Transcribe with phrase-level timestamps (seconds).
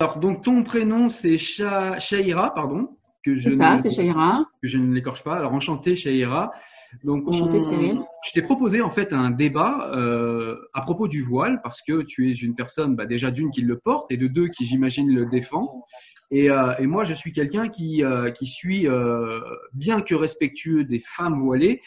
[0.00, 2.96] Alors, donc ton prénom, c'est Sha- Shaira, pardon.
[3.24, 4.44] Que je ça, ne- c'est Shaira.
[4.62, 5.36] que je ne l'écorche pas.
[5.36, 6.52] Alors, enchanté, Shaira.
[7.04, 8.00] Donc, on- Enchanté, Cyril.
[8.26, 12.30] je t'ai proposé en fait un débat euh, à propos du voile parce que tu
[12.30, 15.26] es une personne bah, déjà d'une qui le porte et de deux qui j'imagine le
[15.26, 15.84] défend.
[16.30, 19.40] Et, euh, et moi, je suis quelqu'un qui, euh, qui suis euh,
[19.74, 21.80] bien que respectueux des femmes voilées.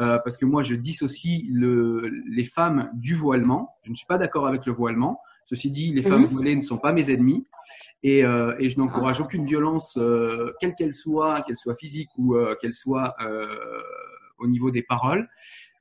[0.00, 3.76] euh, parce que moi, je dissocie le, les femmes du voilement.
[3.84, 5.20] Je ne suis pas d'accord avec le voilement.
[5.44, 6.28] Ceci dit, les femmes Mhm.
[6.30, 7.46] voilées ne sont pas mes ennemis.
[8.02, 12.34] Et, euh, et je n'encourage aucune violence, euh, quelle qu'elle soit, qu'elle soit physique ou
[12.36, 13.46] euh, qu'elle soit euh,
[14.38, 15.28] au niveau des paroles.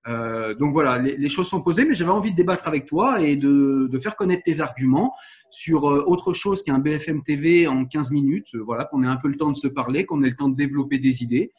[0.08, 3.22] Euh, donc voilà, les, les choses sont posées, mais j'avais envie de débattre avec toi
[3.22, 5.14] et de, de faire connaître tes arguments
[5.50, 8.56] sur autre chose qu'un BFM TV en 15 minutes.
[8.56, 10.56] Voilà, qu'on ait un peu le temps de se parler, qu'on ait le temps de
[10.56, 11.52] développer des idées.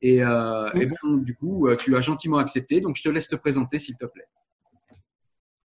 [0.00, 3.34] Et, euh, et bon, du coup, tu as gentiment accepté, donc je te laisse te
[3.36, 4.26] présenter, s'il te plaît.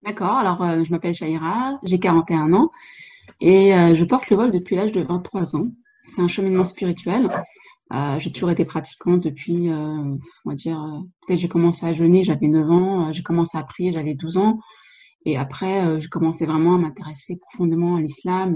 [0.03, 2.71] D'accord, alors euh, je m'appelle Shaira, j'ai 41 ans
[3.41, 5.69] et euh, je porte le voile depuis l'âge de 23 ans.
[6.03, 7.29] C'est un cheminement spirituel.
[7.93, 10.79] Euh, j'ai toujours été pratiquante depuis, on va dire,
[11.27, 14.61] peut-être j'ai commencé à jeûner, j'avais 9 ans, j'ai commencé à prier, j'avais 12 ans.
[15.25, 18.55] Et après, j'ai commencé vraiment à m'intéresser profondément à l'islam,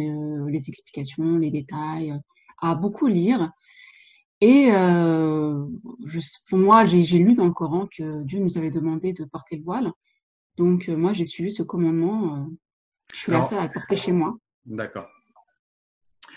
[0.49, 2.15] les explications, les détails,
[2.61, 3.51] à beaucoup lire.
[4.41, 9.25] Et je, pour moi, j'ai lu dans le Coran que Dieu nous avait demandé de
[9.25, 9.93] porter le voile.
[10.61, 12.37] Donc, euh, moi, j'ai suivi ce commandement.
[12.37, 12.45] euh,
[13.15, 14.37] je suis la seule à le porter chez moi.
[14.67, 15.09] D'accord.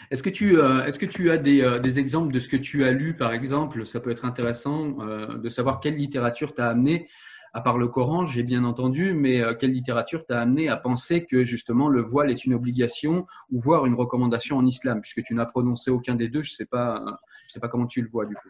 [0.09, 2.55] Est-ce que tu, euh, est-ce que tu as des, euh, des exemples de ce que
[2.55, 3.85] tu as lu, par exemple?
[3.85, 7.09] Ça peut être intéressant euh, de savoir quelle littérature t'a amené,
[7.53, 11.44] à part le Coran, j'ai bien entendu, mais quelle littérature t'a amené à penser que
[11.44, 15.45] justement le voile est une obligation ou voire une recommandation en islam, puisque tu n'as
[15.45, 17.11] prononcé aucun des deux, je sais pas, euh,
[17.47, 18.49] je sais pas comment tu le vois du coup.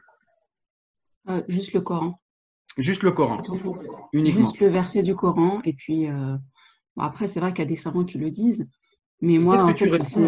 [1.49, 2.19] Juste le Coran.
[2.77, 3.37] Juste le Coran,
[4.13, 4.41] uniquement.
[4.41, 5.61] Juste le verset du Coran.
[5.63, 6.35] Et puis, euh,
[6.95, 8.67] bon, après, c'est vrai qu'il y a des savants qui le disent.
[9.21, 9.85] Mais moi, en fait,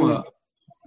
[0.09, 0.23] à-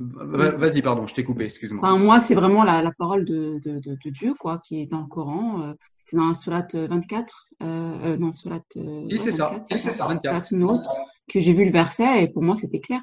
[0.00, 1.84] Va- Vas-y, pardon, je t'ai coupé, excuse-moi.
[1.84, 4.86] Enfin, moi, c'est vraiment la, la parole de, de, de, de Dieu, quoi, qui est
[4.86, 5.62] dans le Coran.
[5.62, 5.74] Euh,
[6.04, 7.46] c'est dans la sourate 24.
[7.62, 7.66] Euh,
[8.04, 8.64] euh, non, sourate.
[8.76, 9.48] euh, Si, ouais, c'est ça.
[9.48, 10.46] 24, Si, c'est ça, 24.
[10.46, 10.80] Sourate
[11.28, 13.02] que j'ai vu le verset et pour moi, c'était clair.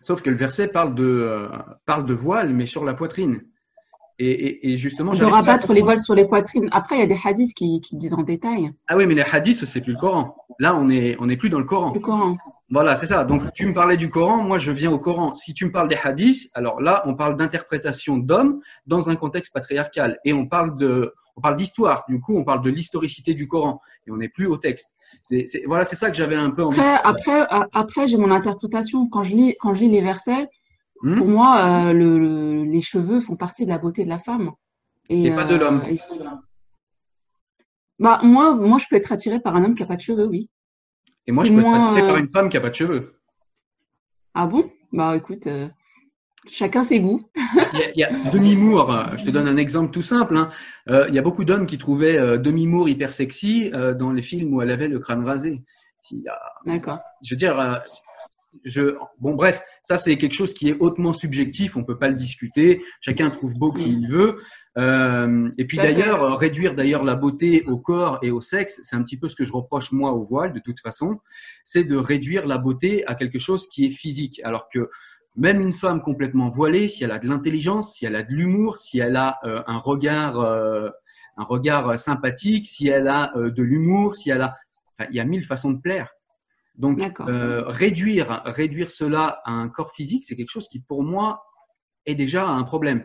[0.00, 1.48] Sauf que le verset parle de, euh,
[1.84, 3.42] parle de voile, mais sur la poitrine.
[4.20, 6.68] Et, et, et justement, De rabattre les voiles sur les poitrines.
[6.72, 9.22] Après, il y a des hadiths qui, qui disent en détail Ah oui, mais les
[9.22, 10.34] hadiths, c'est plus le Coran.
[10.58, 11.92] Là, on est, on n'est plus dans le Coran.
[11.94, 12.36] le Coran.
[12.70, 13.24] Voilà, c'est ça.
[13.24, 15.34] Donc, tu me parlais du Coran, moi, je viens au Coran.
[15.34, 19.54] Si tu me parles des hadiths, alors là, on parle d'interprétation d'hommes dans un contexte
[19.54, 20.18] patriarcal.
[20.24, 22.04] Et on parle de, on parle d'histoire.
[22.08, 23.80] Du coup, on parle de l'historicité du Coran.
[24.06, 24.96] Et on n'est plus au texte.
[25.66, 26.80] Voilà, c'est ça que j'avais un peu envie.
[26.80, 29.08] Après, après, après j'ai mon interprétation.
[29.08, 30.48] Quand je lis, quand je lis les versets,
[31.02, 31.16] Hmm?
[31.18, 34.50] Pour moi, euh, le, le- les cheveux font partie de la beauté de la femme.
[35.08, 35.82] Et pas de l'homme.
[35.96, 36.14] c'est-
[37.98, 40.26] bah, moi, moi, je peux être attirée par un homme qui n'a pas de cheveux,
[40.26, 40.48] oui.
[41.26, 42.74] Et moi, je peux être moins, attiré par euh, une femme qui n'a pas de
[42.74, 43.20] cheveux.
[44.34, 44.70] Ah bon?
[44.92, 45.68] Bah, écoute, euh,
[46.46, 47.28] chacun ses goûts.
[47.74, 50.00] Il y a, il y a Demi Moore, euh, je te donne un exemple tout
[50.02, 50.36] simple.
[50.36, 50.48] hein.
[50.88, 54.10] Euh, il y a beaucoup d'hommes qui trouvaient euh, Demi Moore hyper sexy euh, dans
[54.12, 55.62] les films où elle avait le crâne rasé.
[56.28, 57.00] A- D'accord.
[57.22, 57.74] je veux dire, euh,
[58.64, 62.14] je, bon, bref, ça c'est quelque chose qui est hautement subjectif, on peut pas le
[62.14, 62.82] discuter.
[63.00, 64.40] Chacun trouve beau qui il veut.
[64.76, 68.96] Euh, et puis d'ailleurs, euh, réduire d'ailleurs la beauté au corps et au sexe, c'est
[68.96, 71.18] un petit peu ce que je reproche moi au voile de toute façon,
[71.64, 74.88] c'est de réduire la beauté à quelque chose qui est physique, alors que
[75.36, 78.78] même une femme complètement voilée, si elle a de l'intelligence, si elle a de l'humour,
[78.78, 80.90] si elle a euh, un regard, euh,
[81.36, 84.56] un regard sympathique, si elle a de l'humour, si elle a,
[84.98, 86.08] enfin, il y a mille façons de plaire.
[86.78, 91.42] Donc, euh, réduire, réduire cela à un corps physique, c'est quelque chose qui, pour moi,
[92.06, 93.04] est déjà un problème.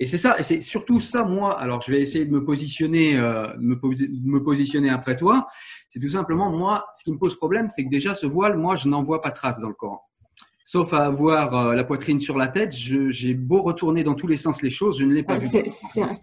[0.00, 1.58] Et c'est ça, et c'est surtout ça, moi.
[1.60, 5.48] Alors, je vais essayer de me positionner, euh, me, posi- de me positionner après toi.
[5.88, 8.76] C'est tout simplement moi, ce qui me pose problème, c'est que déjà ce voile, moi,
[8.76, 10.00] je n'en vois pas trace dans le Coran.
[10.64, 14.36] Sauf à avoir euh, la poitrine sur la tête, j'ai beau retourner dans tous les
[14.36, 15.48] sens les choses, je ne l'ai pas vu.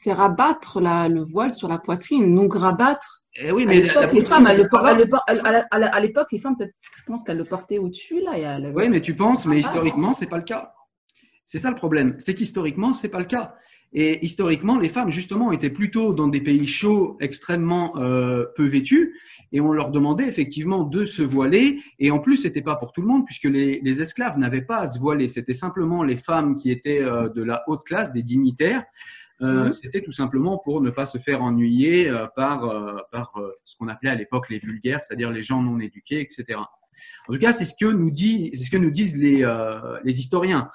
[0.02, 2.34] C'est rabattre la, le voile sur la poitrine.
[2.34, 3.24] Donc, rabattre.
[3.38, 6.40] Eh oui, À mais la- l'époque, les femmes, elles le à à à l'époque, les
[6.40, 8.60] femmes, je pense qu'elles le portaient au-dessus, là.
[8.74, 9.60] Oui, mais tu penses, mais Ah.
[9.60, 10.74] historiquement, c'est pas le cas.
[11.46, 13.56] C'est ça le problème, c'est qu'historiquement, c'est pas le cas.
[13.94, 19.14] Et historiquement, les femmes, justement, étaient plutôt dans des pays chauds, extrêmement euh, peu vêtus,
[19.54, 21.80] et on leur demandait effectivement de se voiler.
[22.00, 24.80] Et en plus, c'était pas pour tout le monde, puisque les, les esclaves n'avaient pas
[24.80, 25.28] à se voiler.
[25.28, 28.84] C'était simplement les femmes qui étaient euh, de la haute classe, des dignitaires.
[29.42, 29.74] Euh, Mhm.
[29.74, 33.76] C'était tout simplement pour ne pas se faire ennuyer euh, par, euh, par euh, ce
[33.76, 36.60] qu'on appelait à l'époque les vulgaires, c'est-à-dire les gens non éduqués, etc.
[37.28, 40.00] En tout cas, c'est ce que nous dit, c'est ce que nous disent les, euh,
[40.04, 40.70] les historiens.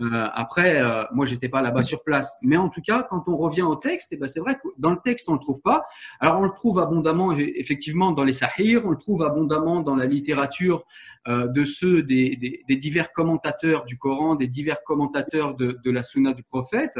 [0.00, 3.36] Euh, après, euh, moi, j'étais pas là-bas sur place, mais en tout cas, quand on
[3.36, 5.84] revient au texte, eh ben, c'est vrai que dans le texte, on le trouve pas.
[6.20, 10.06] Alors, on le trouve abondamment, effectivement, dans les sahirs, on le trouve abondamment dans la
[10.06, 10.84] littérature
[11.28, 15.90] euh, de ceux des, des, des, divers commentateurs du Coran, des divers commentateurs de, de
[15.90, 16.98] la Sunna du prophète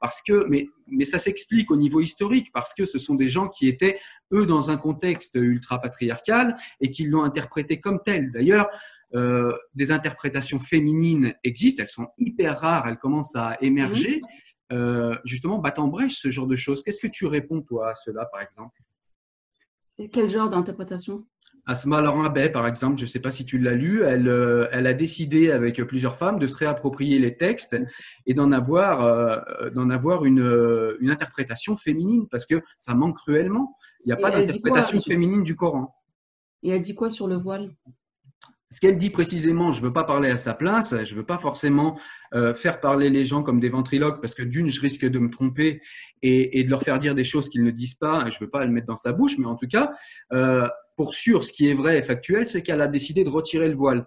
[0.00, 3.48] parce que, mais, mais ça s'explique au niveau historique, parce que ce sont des gens
[3.48, 3.98] qui étaient,
[4.32, 8.30] eux, dans un contexte ultra-patriarcal et qui l'ont interprété comme tel.
[8.32, 8.68] D'ailleurs,
[9.14, 14.20] euh, des interprétations féminines existent, elles sont hyper rares, elles commencent à émerger.
[14.20, 14.26] Mmh.
[14.72, 16.82] Euh, justement, battent en brèche ce genre de choses.
[16.82, 18.80] Qu'est-ce que tu réponds, toi, à cela, par exemple?
[20.12, 21.24] Quel genre d'interprétation?
[21.68, 24.86] Asma Laurent par exemple, je ne sais pas si tu l'as lu, elle, euh, elle
[24.86, 27.76] a décidé avec plusieurs femmes de se réapproprier les textes
[28.24, 33.16] et d'en avoir, euh, d'en avoir une, euh, une, interprétation féminine parce que ça manque
[33.16, 33.76] cruellement.
[34.04, 35.92] Il n'y a pas d'interprétation féminine du Coran.
[36.62, 37.74] Et elle dit quoi sur le voile?
[38.70, 41.26] Ce qu'elle dit précisément, je ne veux pas parler à sa place, je ne veux
[41.26, 41.98] pas forcément
[42.34, 45.30] euh, faire parler les gens comme des ventriloques parce que d'une, je risque de me
[45.30, 45.80] tromper
[46.22, 48.28] et, et de leur faire dire des choses qu'ils ne disent pas.
[48.28, 49.92] Je ne veux pas le mettre dans sa bouche, mais en tout cas,
[50.32, 53.68] euh, pour sûr, ce qui est vrai et factuel, c'est qu'elle a décidé de retirer
[53.68, 54.04] le voile.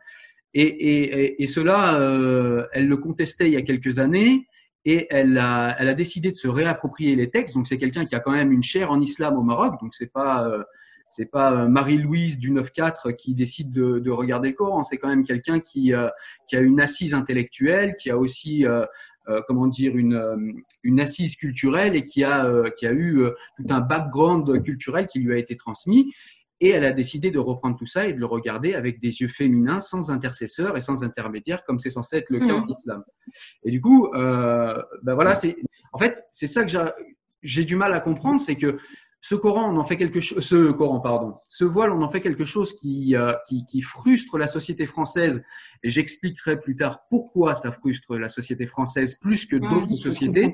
[0.54, 4.48] Et, et, et cela, euh, elle le contestait il y a quelques années
[4.84, 7.56] et elle a, elle a décidé de se réapproprier les textes.
[7.56, 10.12] Donc c'est quelqu'un qui a quand même une chaire en islam au Maroc, donc c'est
[10.12, 10.64] pas euh,
[11.10, 14.84] c'est pas euh, Marie-Louise du 9-4 qui décide de, de, regarder le Coran.
[14.84, 16.08] C'est quand même quelqu'un qui, euh,
[16.48, 18.86] qui a une assise intellectuelle, qui a aussi euh,
[19.48, 23.22] comment dire une, une assise culturelle et qui a, qui a eu
[23.58, 26.14] tout un background culturel qui lui a été transmis.
[26.62, 29.28] Et elle a décidé de reprendre tout ça et de le regarder avec des yeux
[29.28, 32.64] féminins, sans intercesseur et sans intermédiaire, comme c'est censé être le cas mmh.
[32.64, 33.04] en islam.
[33.64, 35.58] Et du coup, ben voilà, c'est
[35.94, 36.72] en fait c'est ça que
[37.44, 38.80] j'ai du mal à comprendre, c'est que
[39.22, 42.22] ce Coran, on en fait quelque chose, ce Coran, pardon, ce voile, on en fait
[42.22, 45.44] quelque chose qui, euh, qui, qui, frustre la société française.
[45.84, 50.54] Et j'expliquerai plus tard pourquoi ça frustre la société française plus que d'autres sociétés.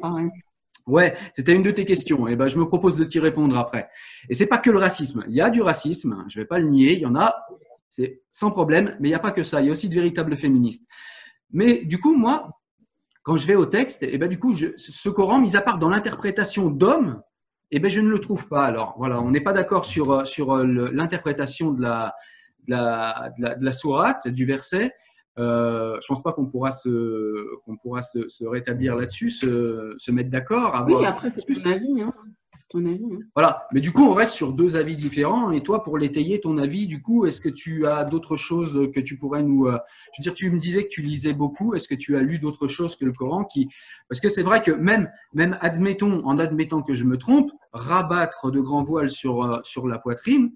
[0.87, 2.27] Ouais, c'était une de tes questions.
[2.27, 3.89] Et ben, je me propose de t'y répondre après.
[4.29, 5.23] Et c'est pas que le racisme.
[5.27, 6.23] Il y a du racisme.
[6.27, 6.93] Je vais pas le nier.
[6.93, 7.35] Il y en a.
[7.89, 8.95] C'est sans problème.
[8.99, 9.61] Mais il n'y a pas que ça.
[9.61, 10.87] Il y a aussi de véritables féministes.
[11.51, 12.59] Mais du coup, moi,
[13.23, 15.79] quand je vais au texte, et ben, du coup, je, ce Coran, mis à part
[15.79, 17.21] dans l'interprétation d'hommes,
[17.71, 18.65] eh ben, je ne le trouve pas.
[18.65, 22.15] Alors, voilà, on n'est pas d'accord sur, euh, sur euh, l'interprétation de la,
[22.67, 24.93] de, la, de, la, de la sourate, du verset.
[25.37, 30.11] Euh, je pense pas qu'on pourra se qu'on pourra se, se rétablir là-dessus, se, se,
[30.11, 30.81] mettre d'accord.
[30.87, 32.01] Oui, après c'est ton avis.
[32.01, 32.13] Hein.
[32.75, 33.19] Hein.
[33.35, 35.51] Voilà, mais du coup on reste sur deux avis différents.
[35.51, 38.99] Et toi, pour l'étayer, ton avis, du coup, est-ce que tu as d'autres choses que
[38.99, 39.77] tu pourrais nous euh,
[40.13, 41.75] Je veux dire, tu me disais que tu lisais beaucoup.
[41.75, 43.67] Est-ce que tu as lu d'autres choses que le Coran qui
[44.09, 48.51] Parce que c'est vrai que même même admettons, en admettant que je me trompe, rabattre
[48.51, 50.51] de grands voiles euh, sur la poitrine,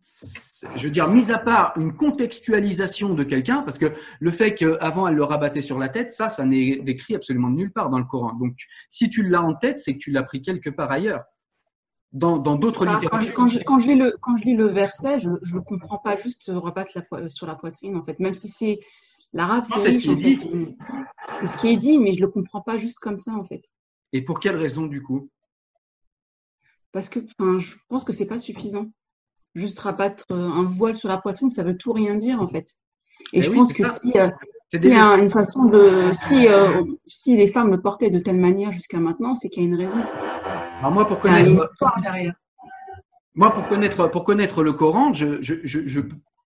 [0.00, 5.06] je veux dire, mis à part une contextualisation de quelqu'un, parce que le fait qu'avant
[5.08, 8.04] elle le rabattait sur la tête, ça, ça n'est décrit absolument nulle part dans le
[8.04, 8.34] Coran.
[8.34, 8.56] Donc,
[8.88, 11.24] si tu l'as en tête, c'est que tu l'as pris quelque part ailleurs.
[12.12, 13.34] Dans d'autres littératures.
[13.34, 16.16] Quand je, quand, je, lis le, quand je lis le verset, je ne comprends pas
[16.16, 18.18] juste rabattre la, sur la poitrine, en fait.
[18.18, 18.80] Même si c'est
[19.34, 20.76] l'arabe, c'est ce qui est dit.
[21.36, 23.44] C'est ce qui est dit, mais je ne le comprends pas juste comme ça, en
[23.44, 23.62] fait.
[24.14, 25.28] Et pour quelle raison, du coup?
[26.92, 28.86] Parce que je pense que c'est pas suffisant
[29.54, 32.74] juste rabattre euh, un voile sur la poitrine, ça veut tout rien dire en fait.
[33.32, 34.28] Et je pense que si, euh,
[34.74, 38.98] si une façon de, si, euh, si les femmes le portaient de telle manière jusqu'à
[38.98, 39.98] maintenant, c'est qu'il y a une raison.
[40.78, 41.50] Alors moi, pour connaître,
[43.34, 46.00] moi pour connaître, pour connaître le Coran, je, je, je,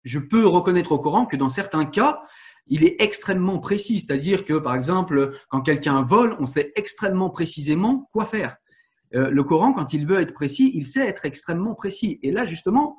[0.04, 2.22] je, peux reconnaître au Coran que dans certains cas,
[2.66, 4.00] il est extrêmement précis.
[4.00, 8.56] C'est-à-dire que, par exemple, quand quelqu'un vole, on sait extrêmement précisément quoi faire.
[9.14, 12.18] Euh, le Coran, quand il veut être précis, il sait être extrêmement précis.
[12.22, 12.98] Et là, justement,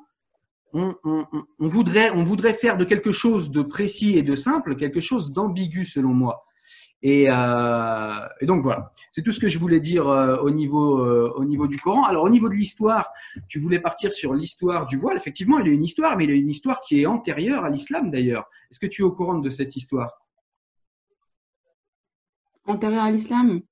[0.72, 0.94] on,
[1.58, 6.44] voudrait, faire de quelque chose de précis et de simple quelque chose d'ambigu, selon moi.
[7.02, 11.02] Et, euh, donc voilà, c'est tout ce que je voulais dire euh, au niveau
[11.34, 12.04] au niveau du Coran.
[12.04, 13.08] Alors au niveau de l'histoire,
[13.48, 15.16] tu voulais partir sur l'histoire du voile.
[15.16, 17.64] Effectivement, il y a une histoire, mais il y a une histoire qui est antérieure
[17.64, 18.48] à l'islam d'ailleurs.
[18.70, 20.20] Est-ce que tu es au courant de cette histoire?
[22.66, 23.62] Antérieure à l'islam?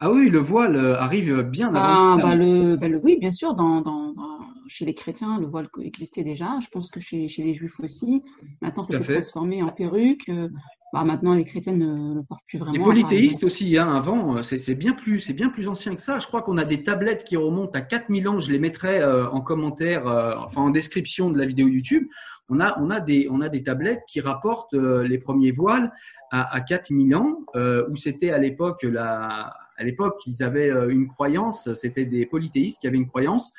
[0.00, 1.78] Ah oui, le voile euh, arrive bien avant.
[1.80, 5.46] Ah, bah le, bah le, oui, bien sûr, dans, dans, dans, chez les chrétiens, le
[5.46, 6.58] voile existait déjà.
[6.60, 8.22] Je pense que chez, chez les juifs aussi.
[8.60, 10.28] Maintenant, ça s'est transformé en perruque.
[10.28, 10.50] Euh,
[10.92, 12.74] bah, maintenant, les chrétiens ne le portent plus vraiment.
[12.74, 16.18] Les polythéistes aussi, hein, avant, euh, c'est bien, plus, c'est bien plus ancien que ça.
[16.18, 18.38] Je crois qu'on a des tablettes qui remontent à 4000 ans.
[18.38, 20.06] Je les mettrai en commentaire,
[20.44, 22.06] enfin en description de la vidéo YouTube.
[22.50, 25.90] On a, on a, des, on a des tablettes qui rapportent les premiers voiles
[26.30, 31.06] à, à 4000 ans, où c'était à l'époque la à l'époque, ils avaient euh, une
[31.06, 33.52] croyance, c'était des polythéistes qui avaient une croyance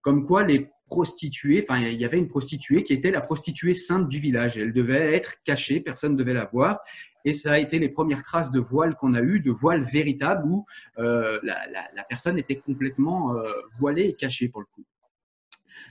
[0.00, 4.08] comme quoi les prostituée, enfin il y avait une prostituée qui était la prostituée sainte
[4.08, 4.56] du village.
[4.56, 6.80] Elle devait être cachée, personne ne devait la voir.
[7.24, 10.46] Et ça a été les premières traces de voile qu'on a eues, de voile véritable
[10.46, 10.64] où
[10.98, 14.84] euh, la, personne était complètement euh, voilée et cachée pour le coup.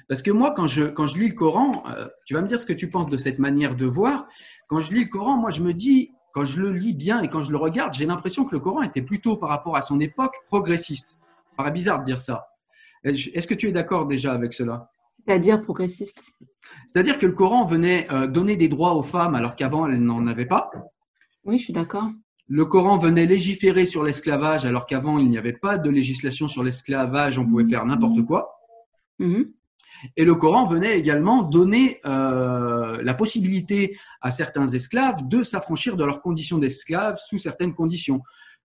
[0.09, 0.83] Parce que moi, quand je,
[1.17, 1.83] lis le Coran,
[2.25, 4.27] tu vas me dire ce que tu penses de cette manière de voir.
[4.67, 7.29] Quand je lis le Coran, moi, je me dis, quand je le lis bien et
[7.29, 9.99] quand je le regarde, j'ai l'impression que le Coran était plutôt par rapport à son
[9.99, 11.17] époque progressiste.
[11.49, 12.49] Ça paraît bizarre de dire ça.
[13.03, 14.91] Est-ce que tu es d'accord déjà avec cela?
[15.25, 16.37] C'est-à-dire progressiste?
[16.85, 20.27] C'est-à-dire que le Coran venait euh, donner des droits aux femmes alors qu'avant elles n'en
[20.27, 20.69] avaient pas?
[21.43, 22.11] Oui, je suis d'accord.
[22.47, 26.63] Le Coran venait légiférer sur l'esclavage alors qu'avant il n'y avait pas de législation sur
[26.63, 28.59] l'esclavage, on pouvait faire n'importe quoi.
[29.19, 29.53] Mm-hmm.
[30.15, 36.03] Et le Coran venait également donner euh, la possibilité à certains esclaves de s'affranchir de
[36.03, 38.21] leurs conditions d'esclaves sous certaines conditions.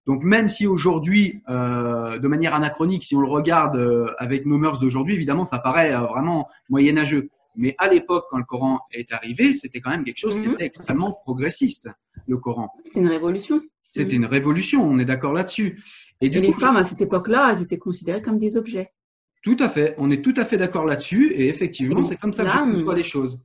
[0.07, 4.59] Donc même si aujourd'hui, euh, de manière anachronique, si on le regarde euh, avec nos
[4.59, 7.31] mœurs d'aujourd'hui, évidemment, ça paraît vraiment moyenâgeux.
[7.55, 10.55] Mais à l'époque, quand le Coran est arrivé, c'était quand même quelque chose qui mhm.
[10.55, 11.89] était extrêmement progressiste,
[12.27, 12.71] le Coran.
[12.85, 13.61] C'est une révolution.
[13.91, 15.83] C'était une révolution, on est d'accord là-dessus.
[16.23, 18.91] Et, les femmes, à cette époque-là, elles étaient considérées comme des objets.
[19.43, 22.45] Tout à fait, on est tout à fait d'accord là-dessus, et effectivement, c'est comme ça
[22.45, 23.41] que je vois les choses.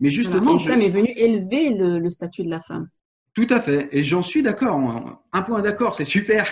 [0.00, 2.88] Mais justement, l'islam est venu élever le, statut de la femme.
[3.34, 5.22] Tout à fait, et j'en suis d'accord.
[5.32, 6.46] Un point d'accord, c'est super.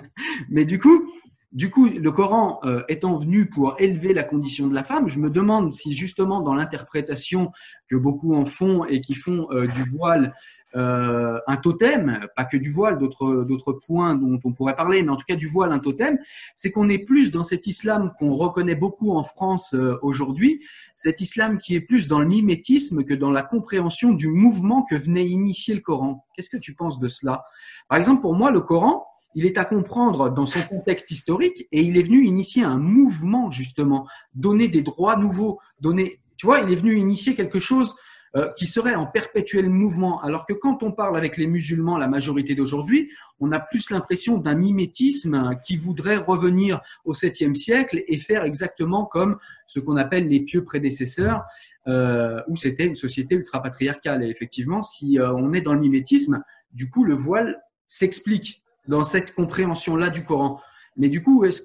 [0.48, 1.10] Mais du coup,
[1.56, 5.18] du coup, le Coran euh, étant venu pour élever la condition de la femme, je
[5.18, 7.50] me demande si justement dans l'interprétation
[7.88, 10.34] que beaucoup en font et qui font euh, du voile
[10.74, 15.16] euh, un totem, pas que du voile, d'autres points dont on pourrait parler, mais en
[15.16, 16.18] tout cas du voile un totem,
[16.56, 20.62] c'est qu'on est plus dans cet islam qu'on reconnaît beaucoup en France aujourd'hui,
[20.94, 24.94] cet islam qui est plus dans le mimétisme que dans la compréhension du mouvement que
[24.94, 26.26] venait initier le Coran.
[26.34, 27.46] Qu'est-ce que tu penses de cela?
[27.88, 31.82] Par exemple, pour moi, le Coran, il est à comprendre dans son contexte historique et
[31.82, 36.72] il est venu initier un mouvement justement, donner des droits nouveaux, donner, tu vois, il
[36.72, 37.94] est venu initier quelque chose
[38.34, 40.22] euh, qui serait en perpétuel mouvement.
[40.22, 44.38] Alors que quand on parle avec les musulmans, la majorité d'aujourd'hui, on a plus l'impression
[44.38, 50.28] d'un mimétisme qui voudrait revenir au 7e siècle et faire exactement comme ce qu'on appelle
[50.28, 51.44] les pieux prédécesseurs,
[51.88, 54.24] euh, où c'était une société ultra-patriarcale.
[54.24, 59.04] Et effectivement, si euh, on est dans le mimétisme, du coup, le voile s'explique dans
[59.04, 60.60] cette compréhension-là du Coran.
[60.96, 61.62] Mais du coup, est-ce,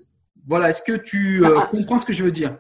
[0.48, 1.68] voilà, est-ce que tu ah, ah.
[1.70, 2.58] comprends ce que je veux dire?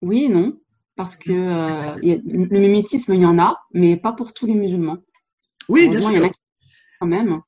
[0.00, 0.56] Oui et non
[0.98, 4.98] parce que euh, le mimétisme, il y en a, mais pas pour tous les musulmans.
[5.68, 6.10] Oui, bien sûr.
[6.10, 6.30] Il y en a
[6.98, 7.40] quand même.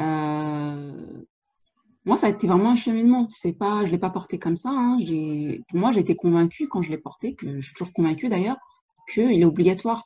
[0.00, 1.22] Euh,
[2.06, 3.26] moi, ça a été vraiment un cheminement.
[3.28, 4.70] C'est pas, je l'ai pas porté comme ça.
[4.70, 4.96] Hein.
[5.74, 8.56] moi, j'ai été convaincue quand je l'ai porté, que je suis toujours convaincue d'ailleurs,
[9.12, 10.02] qu'il est obligatoire.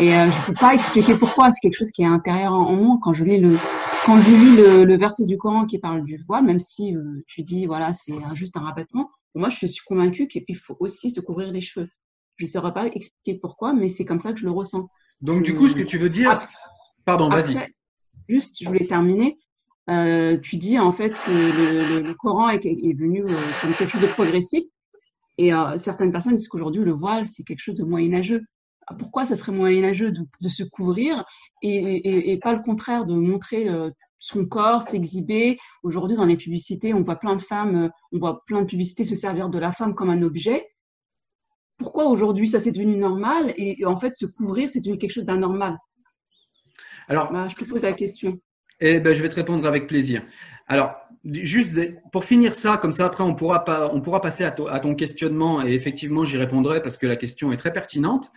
[0.00, 1.50] Et euh, je ne peux pas expliquer pourquoi.
[1.52, 2.98] C'est quelque chose qui est intérieur en, moi.
[3.02, 3.58] Quand je lis le,
[4.06, 6.94] quand je lis le, verset du Coran qui parle du voile, même si
[7.26, 11.20] tu dis voilà, c'est juste un rabattement, moi, je suis convaincue qu'il faut aussi se
[11.20, 11.88] couvrir les cheveux.
[12.36, 14.88] Je ne saurais pas expliquer pourquoi, mais c'est comme ça que je le ressens.
[15.20, 16.46] Donc, du coup, ce que tu veux dire.
[17.04, 17.56] Pardon, vas-y.
[18.28, 19.38] Juste, je voulais terminer.
[19.90, 24.06] Euh, tu dis en fait que le, Coran est, venu euh, comme quelque chose de
[24.06, 24.64] progressif.
[25.36, 28.42] Et euh, certaines personnes disent qu'aujourd'hui, le voile, c'est quelque chose de moyenâgeux.
[28.98, 31.24] Pourquoi ça serait moyenâgeux de, se couvrir
[31.62, 33.68] et, pas le contraire, de montrer
[34.24, 35.58] son corps s'exhiber.
[35.82, 39.04] Aujourd'hui, dans les publicités, on voit plein de femmes, euh, on voit plein de publicités
[39.04, 40.66] se servir de la femme comme un objet.
[41.76, 45.24] Pourquoi aujourd'hui ça c'est devenu normal et, en fait se couvrir c'est devenu quelque chose
[45.24, 45.76] d'anormal?
[47.08, 48.38] Alors, bah, je te pose la question.
[48.80, 50.22] Eh ben, je vais te répondre avec plaisir.
[50.66, 51.74] Alors, juste
[52.12, 55.64] pour finir ça, comme ça après on pourra pas, on pourra passer à, ton questionnement
[55.64, 58.30] et effectivement j'y répondrai parce que la question est très pertinente.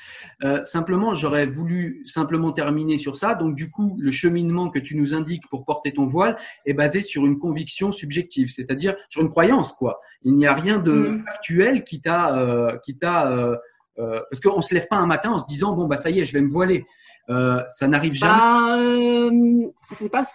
[0.43, 3.35] Euh, simplement, j'aurais voulu simplement terminer sur ça.
[3.35, 7.01] Donc du coup, le cheminement que tu nous indiques pour porter ton voile est basé
[7.01, 9.99] sur une conviction subjective, c'est-à-dire sur une croyance quoi.
[10.23, 11.23] Il n'y a rien de mmh.
[11.25, 13.55] factuel qui t'a, euh, qui t'a, euh,
[13.99, 16.19] euh, parce qu'on se lève pas un matin en se disant bon bah ça y
[16.19, 16.85] est, je vais me voiler.
[17.29, 18.33] Euh, ça n'arrive jamais.
[18.33, 20.25] Bah, euh, c'est pas,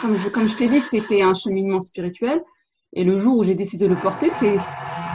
[0.00, 2.42] comme, je, comme je t'ai dit, c'était un cheminement spirituel.
[2.92, 4.56] Et le jour où j'ai décidé de le porter, c'est,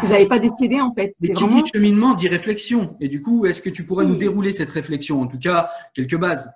[0.03, 1.11] j'avais pas décidé en fait.
[1.21, 2.95] Mais qui dit cheminement dit réflexion.
[3.01, 6.17] Et du coup, est-ce que tu pourrais nous dérouler cette réflexion, en tout cas quelques
[6.17, 6.49] bases?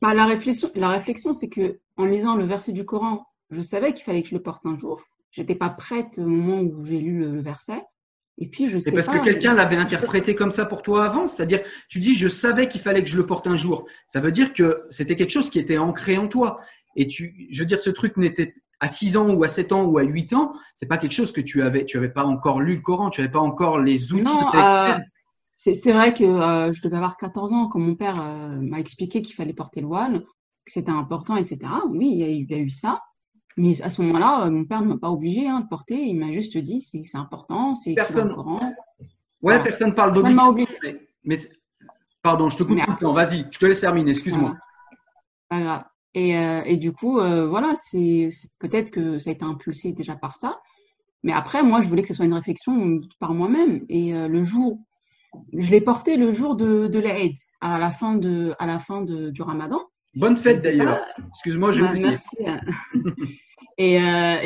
[0.00, 3.92] Bah, la réflexion, la réflexion, c'est que en lisant le verset du Coran, je savais
[3.92, 5.02] qu'il fallait que je le porte un jour.
[5.30, 7.82] J'étais pas prête au moment où j'ai lu le verset.
[8.42, 11.28] Et puis, je sais parce que quelqu'un l'avait interprété comme ça pour toi avant.
[11.28, 13.86] C'est-à-dire, tu dis, je savais qu'il fallait que je le porte un jour.
[14.08, 16.58] Ça veut dire que c'était quelque chose qui était ancré en toi.
[16.96, 19.84] Et tu, je veux dire, ce truc n'était à 6 ans ou à 7 ans
[19.84, 22.60] ou à 8 ans, c'est pas quelque chose que tu avais, tu avais pas encore
[22.60, 24.24] lu le Coran, tu avais pas encore les outils.
[24.24, 24.98] Non, euh,
[25.54, 29.22] c'est vrai que euh, je devais avoir 14 ans quand mon père euh, m'a expliqué
[29.22, 30.24] qu'il fallait porter le voile,
[30.66, 31.60] que c'était important, etc.
[31.90, 33.00] Oui, il y a eu, il y a eu ça.
[33.56, 35.96] Mais à ce moment-là, mon père ne m'a pas obligé hein, de porter.
[35.96, 38.34] Il m'a juste dit c'est important, c'est personne.
[39.42, 40.56] Ouais, personne parle d'obligation.
[41.24, 41.36] Mais,
[42.22, 43.12] pardon, je te coupe tout le temps.
[43.12, 44.12] Vas-y, je te laisse terminer.
[44.12, 44.56] Excuse-moi.
[45.50, 45.84] Grave.
[46.14, 48.28] Et, euh, et, du coup, euh, voilà, c'est
[48.58, 50.60] peut-être que ça a été impulsé déjà par ça.
[51.22, 53.84] Mais après, moi, je voulais que ce soit une réflexion par moi-même.
[53.88, 54.78] Et euh, le jour,
[55.56, 59.02] je l'ai porté le jour de, de l'Aïd, à la fin, de, à la fin
[59.02, 59.80] de, du ramadan.
[60.14, 61.00] Bonne fête d'ailleurs.
[61.30, 62.06] Excuse-moi, j'ai bah, oublié.
[62.06, 62.36] Merci.
[63.78, 63.96] et,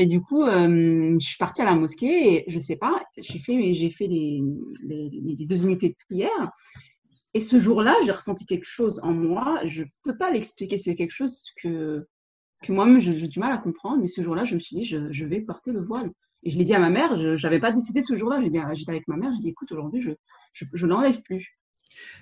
[0.02, 3.72] et, du coup, je suis partie à la mosquée et je sais pas, j'ai fait,
[3.72, 4.42] j'ai fait les,
[4.84, 6.52] les, les, deux unités de prière
[7.36, 9.60] et ce jour-là, j'ai ressenti quelque chose en moi.
[9.66, 10.78] Je ne peux pas l'expliquer.
[10.78, 12.06] C'est quelque chose que,
[12.62, 14.00] que moi-même, j'ai du mal à comprendre.
[14.00, 16.10] Mais ce jour-là, je me suis dit, je, vais porter le voile.
[16.44, 17.14] Et je l'ai dit à ma mère.
[17.14, 18.40] Je n'avais pas décidé ce jour-là.
[18.40, 19.32] J'étais avec ma mère.
[19.34, 20.12] J'ai dit, écoute, aujourd'hui, je
[20.62, 21.58] ne l'enlève plus.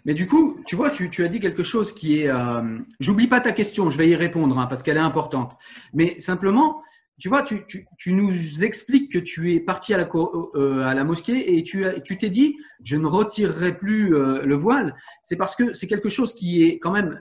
[0.04, 2.28] Mais du coup, tu vois, tu, as dit quelque chose qui est.
[2.28, 5.56] Euh, j'oublie pas ta question, je vais y répondre hein, parce qu'elle est importante.
[5.94, 6.82] Mais simplement,
[7.18, 10.08] tu vois, tu, nous expliques que tu es parti à la,
[10.56, 14.94] euh, mosquée et tu, t'es dit, je ne retirerai plus euh, le voile.
[15.22, 17.20] C'est parce que c'est quelque chose qui est quand même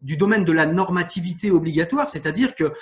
[0.00, 2.72] du domaine de la normativité obligatoire, c'est-à-dire que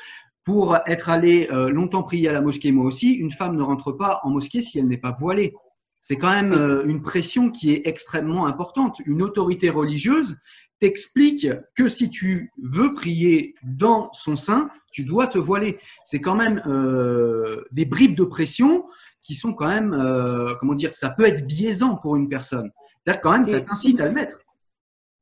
[0.44, 4.20] pour être allé longtemps prier à la mosquée, moi aussi, une femme ne rentre pas
[4.24, 5.52] en mosquée si elle n'est pas voilée.
[6.02, 6.52] C'est quand même
[6.84, 9.00] une pression qui est extrêmement importante.
[9.06, 10.36] Une autorité religieuse
[10.82, 15.78] t'explique que si tu veux prier dans son sein, tu dois te voiler.
[16.04, 18.84] C'est quand même euh, des bribes de pression
[19.22, 22.72] qui sont quand même, euh, comment dire, ça peut être biaisant pour une personne.
[23.04, 24.40] C'est-à-dire quand même, ça t'incite à le mettre.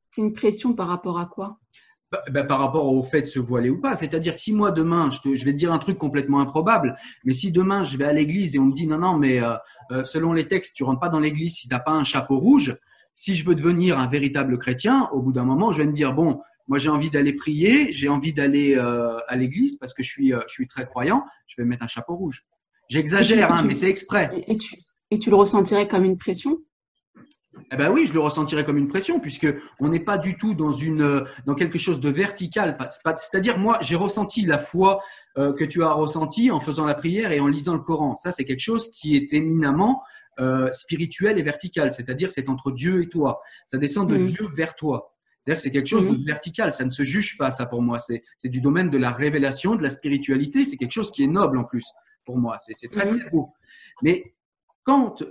[0.09, 1.59] C'est une pression par rapport à quoi?
[2.11, 3.95] Bah, bah, par rapport au fait de se voiler ou pas.
[3.95, 7.33] C'est-à-dire que si moi demain, je, je, vais te dire un truc complètement improbable, mais
[7.33, 10.33] si demain je vais à l'église et on me dit non, non, mais euh, selon
[10.33, 12.77] les textes, tu rentres pas dans l'église si tu n'as pas un chapeau rouge,
[13.15, 16.13] si je veux devenir un véritable chrétien, au bout d'un moment, je vais me dire
[16.13, 20.09] bon, moi j'ai envie d'aller prier, j'ai envie d'aller euh, à l'église parce que je
[20.09, 22.43] suis, euh, je suis très croyant, je vais mettre un chapeau rouge.
[22.89, 24.43] J'exagère, hein, mais c'est exprès.
[24.47, 24.75] Et, tu,
[25.11, 26.57] et tu le ressentirais comme une pression?
[27.71, 29.47] Eh ben oui, je le ressentirais comme une pression puisque
[29.79, 32.77] on n'est pas du tout dans une dans quelque chose de vertical.
[33.17, 35.01] C'est-à-dire moi, j'ai ressenti la foi
[35.37, 38.15] euh, que tu as ressenti en faisant la prière et en lisant le Coran.
[38.17, 40.01] Ça, c'est quelque chose qui est éminemment
[40.39, 43.41] euh, spirituel et vertical, c'est-à-dire c'est entre Dieu et toi.
[43.67, 44.27] Ça descend de mm.
[44.27, 45.13] Dieu vers toi.
[45.43, 46.25] C'est-à-dire que c'est quelque chose de mm.
[46.25, 47.99] vertical, ça ne se juge pas, ça pour moi.
[47.99, 51.57] C'est du domaine de la révélation, de la spiritualité, c'est quelque chose qui est noble
[51.57, 51.85] en plus
[52.25, 52.57] pour moi.
[52.59, 53.19] C'est très mm.
[53.19, 53.53] très beau.
[54.03, 54.35] Mais
[54.83, 55.23] quand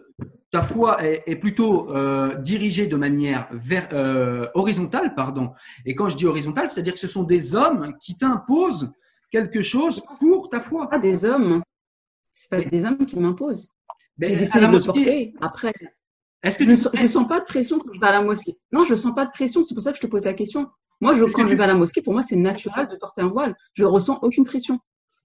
[0.51, 5.53] ta foi est, plutôt euh, dirigée de manière vers, euh, horizontale, pardon,
[5.87, 8.93] et quand je dis horizontale, c'est-à-dire que ce sont des hommes qui t'imposent
[9.31, 10.89] quelque chose pour ta foi.
[10.89, 11.63] Pas des hommes,
[12.35, 13.71] c'est pas des hommes qui m'imposent.
[14.19, 15.35] J'ai décidé de le porter.
[15.41, 15.73] Après,
[16.43, 18.85] est-ce que je ne sens pas de pression quand je vais à la mosquée Non,
[18.85, 19.63] je ne sens pas de pression.
[19.63, 20.69] C'est pour ça que je te pose la question.
[21.01, 23.29] Moi, je, quand je vais à la mosquée, pour moi, c'est naturel de porter un
[23.29, 23.55] voile.
[23.75, 24.79] Je ressens aucune pression.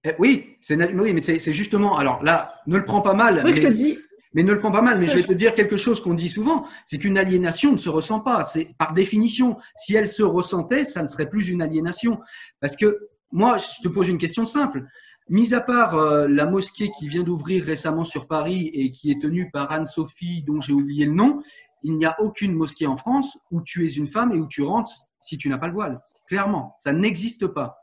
[0.04, 1.96] Eh oui, c'est oui, mais c'est justement.
[1.96, 3.40] Alors là, ne le prends pas mal.
[3.42, 3.98] C'est que je te dis.
[4.34, 4.98] Mais ne le prends pas mal.
[4.98, 6.66] Mais je vais te dire quelque chose qu'on dit souvent.
[6.86, 8.44] C'est qu'une aliénation ne se ressent pas.
[8.44, 9.56] C'est par définition.
[9.76, 12.20] Si elle se ressentait, ça ne serait plus une aliénation.
[12.60, 14.84] Parce que moi, je te pose une question simple.
[15.28, 19.20] Mis à part euh, la mosquée qui vient d'ouvrir récemment sur Paris et qui est
[19.20, 21.42] tenue par Anne-Sophie, dont j'ai oublié le nom,
[21.82, 24.62] il n'y a aucune mosquée en France où tu es une femme et où tu
[24.62, 26.00] rentres si tu n'as pas le voile.
[26.28, 27.78] Clairement, ça n'existe pas.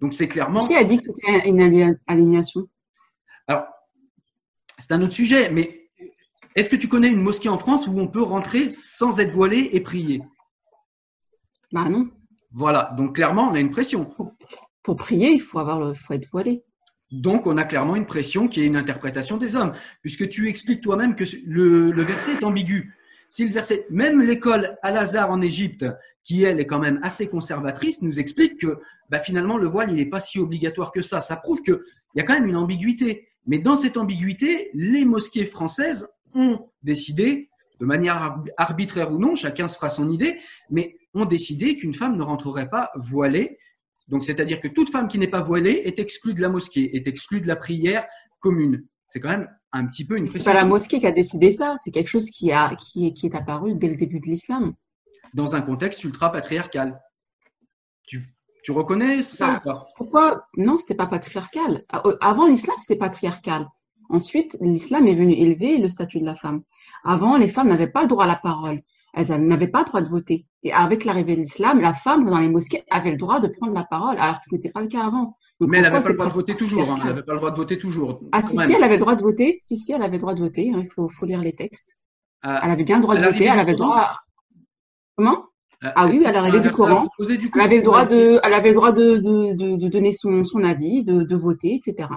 [0.00, 0.66] Donc c'est clairement.
[0.66, 2.68] Qui a dit que c'était une alignation
[3.46, 3.66] Alors,
[4.78, 5.88] c'est un autre sujet, mais
[6.54, 9.70] est-ce que tu connais une mosquée en France où on peut rentrer sans être voilé
[9.72, 10.22] et prier?
[11.72, 12.10] Bah non.
[12.52, 14.14] Voilà, donc clairement, on a une pression
[14.84, 16.62] pour prier, il faut, avoir le, faut être voilé.
[17.10, 20.82] Donc, on a clairement une pression qui est une interprétation des hommes, puisque tu expliques
[20.82, 22.94] toi-même que le, verset est ambigu.
[23.28, 25.86] Si le verset, même l'école Al-Azhar en Égypte,
[26.22, 28.78] qui elle est quand même assez conservatrice, nous explique que
[29.10, 31.20] bah, finalement le voile il n'est pas si obligatoire que ça.
[31.20, 31.78] Ça prouve qu'il
[32.14, 33.28] y a quand même une ambiguïté.
[33.46, 39.68] Mais dans cette ambiguïté, les mosquées françaises ont décidé, de manière arbitraire ou non, chacun
[39.68, 40.38] se fera son idée,
[40.70, 43.58] mais ont décidé qu'une femme ne rentrerait pas voilée
[44.08, 47.06] donc, c'est-à-dire que toute femme qui n'est pas voilée est exclue de la mosquée, est
[47.06, 48.06] exclue de la prière
[48.40, 48.86] commune.
[49.08, 50.26] C'est quand même un petit peu une.
[50.26, 51.76] C'est pas la mosquée qui a décidé ça.
[51.82, 54.74] C'est quelque chose qui a qui est, qui est apparu dès le début de l'islam.
[55.32, 57.00] Dans un contexte ultra patriarcal.
[58.06, 58.22] Tu,
[58.64, 59.86] tu reconnais ça ou pas?
[59.96, 60.46] Pourquoi?
[60.56, 61.84] Non, c'était pas patriarcal.
[62.20, 63.68] Avant l'islam, c'était patriarcal.
[64.10, 66.62] Ensuite, l'islam est venu élever le statut de la femme.
[67.04, 68.82] Avant, les femmes n'avaient pas le droit à la parole
[69.14, 70.46] elles n'avaient pas le droit de voter.
[70.62, 73.72] Et avec l'arrivée de l'islam, la femme dans les mosquées avait le droit de prendre
[73.72, 75.36] la parole, alors que ce n'était pas le cas avant.
[75.60, 76.90] mais elle n'avait pas le droit de voter toujours.
[76.90, 76.96] Hein.
[77.00, 78.20] elle n'avait pas le droit de voter toujours.
[78.32, 79.58] Ah si, si, elle avait le droit de voter.
[79.62, 80.72] Si, si, elle avait le droit de voter.
[80.72, 80.80] Hein.
[80.82, 81.96] Il faut, faut, lire les textes.
[82.44, 83.44] Euh, elle avait bien le droit de voter.
[83.44, 84.18] Elle avait le droit.
[85.16, 85.44] Comment?
[85.94, 87.08] Ah oui, à l'arrivée du Coran.
[87.18, 90.64] elle avait le droit de, elle avait le droit de, de, de donner son, son
[90.64, 92.08] avis, de, de voter, etc.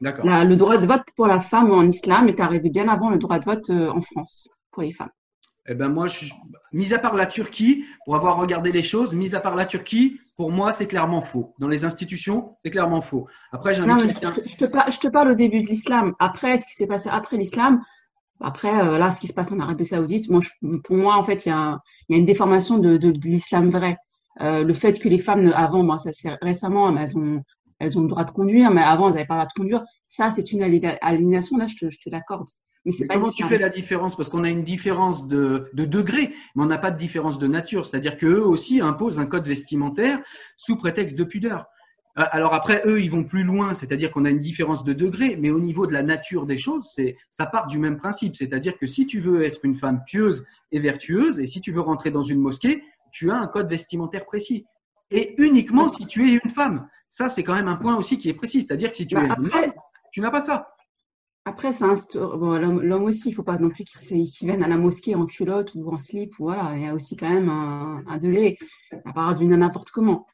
[0.00, 0.24] D'accord.
[0.24, 3.38] Le droit de vote pour la femme en islam est arrivé bien avant le droit
[3.38, 5.10] de vote euh, en France pour les femmes.
[5.68, 6.24] Eh ben moi, je,
[6.72, 10.18] mis à part la Turquie, pour avoir regardé les choses, mis à part la Turquie,
[10.36, 11.54] pour moi, c'est clairement faux.
[11.58, 13.26] Dans les institutions, c'est clairement faux.
[13.52, 16.14] Après, je, je, te parle, je te parle au début de l'islam.
[16.18, 17.82] Après, ce qui s'est passé après l'islam,
[18.40, 20.40] après, euh, là, ce qui se passe en Arabie Saoudite, moi,
[20.84, 23.70] pour moi, en fait, il y a, y a, une déformation de, de, de l'islam
[23.70, 23.98] vrai.
[24.40, 27.42] Euh, le fait que les femmes, avant, moi, ça c'est récemment, elles ont,
[27.78, 29.84] elles ont le droit de conduire, mais avant, elles n'avaient pas le droit de conduire.
[30.08, 31.58] Ça, c'est une aliénation.
[31.58, 32.48] Là, je te, je te l'accorde.
[32.86, 34.16] Mais, c'est pas comment tu fais la différence?
[34.16, 37.46] Parce qu'on a une différence de, de degré, mais on n'a pas de différence de
[37.46, 37.84] nature.
[37.84, 40.20] C'est-à-dire qu'eux aussi imposent un code vestimentaire
[40.56, 41.66] sous prétexte de pudeur.
[42.20, 45.36] Euh, alors après, eux, ils vont plus loin, c'est-à-dire qu'on a une différence de degré,
[45.36, 48.36] mais au niveau de la nature des choses, c'est ça part du même principe.
[48.36, 51.80] C'est-à-dire que si tu veux être une femme pieuse et vertueuse, et si tu veux
[51.80, 54.66] rentrer dans une mosquée, tu as un code vestimentaire précis.
[55.10, 56.86] Et uniquement si tu es une femme.
[57.08, 58.62] Ça, c'est quand même un point aussi qui est précis.
[58.62, 59.74] C'est-à-dire que si tu bah, es après,
[60.12, 60.74] tu n'as pas ça.
[61.44, 64.76] Après, ça bon, l'homme aussi, il ne faut pas non plus qu'il vienne à la
[64.76, 66.38] mosquée en culotte ou en slip.
[66.38, 66.76] Ou voilà.
[66.76, 68.58] Il y a aussi quand même un, degré.
[69.04, 70.26] À part d'une n'importe comment.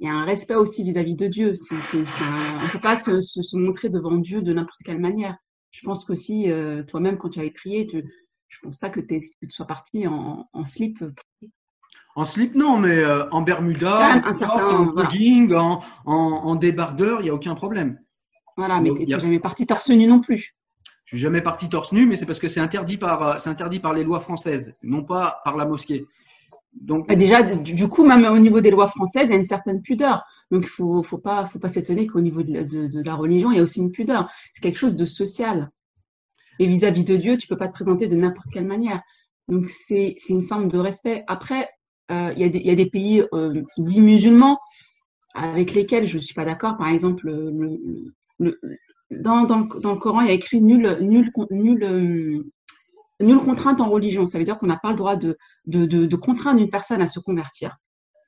[0.00, 1.54] Il y a un respect aussi vis-à-vis de Dieu.
[1.70, 5.36] on ne peut pas se, montrer devant Dieu de n'importe quelle manière.
[5.70, 9.30] Je pense qu'aussi, euh, toi-même, quand tu avais prié, je ne pense pas que, tu
[9.48, 11.02] sois parti en, en slip
[12.14, 17.34] en slip, non, mais euh, en Bermuda, en jogging, en, en, débardeur, il n'y a
[17.34, 17.98] aucun problème.
[18.56, 20.54] Voilà, mais tu n'es jamais parti torse nu non plus.
[21.06, 23.48] Je suis jamais parti torse nu, mais c'est parce que c'est interdit par, euh, c'est
[23.48, 26.04] interdit par les lois françaises, non pas par la mosquée.
[26.74, 29.44] Donc, bah, déjà, du coup, même au niveau des lois françaises, il y a une
[29.44, 30.24] certaine pudeur.
[30.50, 33.80] Donc, il faut, faut pas, s'étonner qu'au niveau de la, religion, il y a aussi
[33.80, 34.30] une pudeur.
[34.54, 35.70] C'est quelque chose de social.
[36.58, 39.02] Et vis-à-vis -vis de Dieu, tu peux pas te présenter de n'importe quelle manière.
[39.48, 41.24] Donc, c'est une forme de respect.
[41.26, 41.68] Après,
[42.10, 44.58] euh, il y, a des pays euh, dits musulmans
[45.34, 46.76] avec lesquels je ne suis pas d'accord.
[46.76, 47.30] Par exemple,
[49.10, 52.44] dans, le, Coran, il y a écrit nul, nul, nul, euh,
[53.20, 54.26] nulle contrainte en religion.
[54.26, 57.20] Ça veut dire qu'on n'a pas le droit de, de, contraindre une personne à se
[57.20, 57.76] convertir.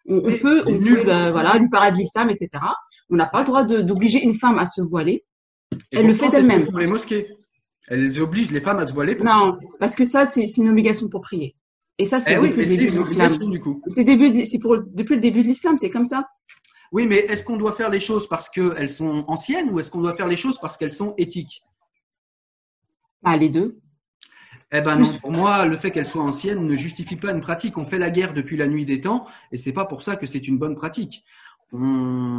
[0.07, 2.63] On, peut, on peut voilà, du paradis l'islam, etc.
[3.11, 5.25] On n'a pas le droit d'obliger une femme à se voiler.
[5.91, 6.67] Elle le fait d'elle-même.
[6.77, 7.29] les mosquées.
[7.89, 9.15] Elles obligent les femmes à se voiler.
[9.17, 11.55] non, parce que ça, c'est une obligation pour prier.
[11.99, 13.31] Et ça, c'est eh depuis le début de l'islam.
[13.95, 16.27] C'est depuis le début de l'islam, c'est comme ça.
[16.91, 20.01] Oui, mais est-ce qu'on doit faire les choses parce qu'elles sont anciennes ou est-ce qu'on
[20.01, 21.63] doit faire les choses parce qu'elles sont éthiques?
[23.25, 23.79] Ah, les deux.
[24.77, 27.79] Eh ben non, pour moi, le fait qu'elles soient anciennes ne justifie pas une pratique.
[27.79, 30.27] On fait la guerre depuis la nuit des temps et c'est pas pour ça que
[30.27, 31.25] c'est une bonne pratique.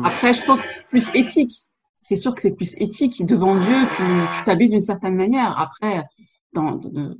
[0.03, 1.69] Après, je pense plus éthique.
[2.01, 3.25] C'est sûr que c'est plus éthique.
[3.25, 5.57] Devant Dieu, tu t'habilles d'une certaine manière.
[5.57, 6.03] Après,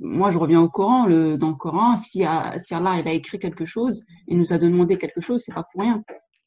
[0.00, 1.06] moi, je reviens au Coran.
[1.06, 2.24] Le, dans le Coran, si,
[2.58, 5.64] si Allah il a écrit quelque chose, il nous a demandé quelque chose, c'est pas
[5.72, 6.02] pour rien.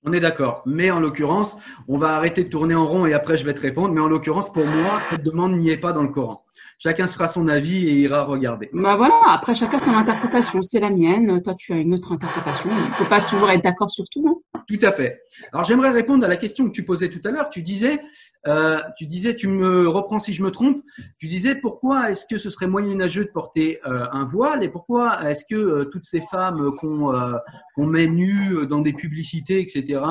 [0.05, 0.61] On est d'accord.
[0.67, 3.61] Mais en l'occurrence, on va arrêter de tourner en rond et après je vais te
[3.61, 3.93] répondre.
[3.95, 6.45] Mais en l'occurrence, pour moi, cette demande n'y est pas dans le Coran
[6.79, 8.69] chacun se fera son avis et ira regarder.
[8.73, 10.61] Bah voilà, après chacun son interprétation.
[10.61, 12.69] C'est la mienne, toi tu as une autre interprétation.
[12.71, 15.21] Il ne faut pas toujours être d'accord sur tout, non Tout à fait.
[15.51, 17.49] Alors j'aimerais répondre à la question que tu posais tout à l'heure.
[17.49, 17.99] Tu disais,
[18.47, 20.81] euh, tu disais, tu me reprends si je me trompe.
[21.17, 25.29] Tu disais pourquoi est-ce que ce serait moyenâgeux de porter euh, un voile et pourquoi
[25.29, 27.37] est-ce que euh, toutes ces femmes qu'on euh,
[27.75, 30.01] qu'on met nues dans des publicités, etc.,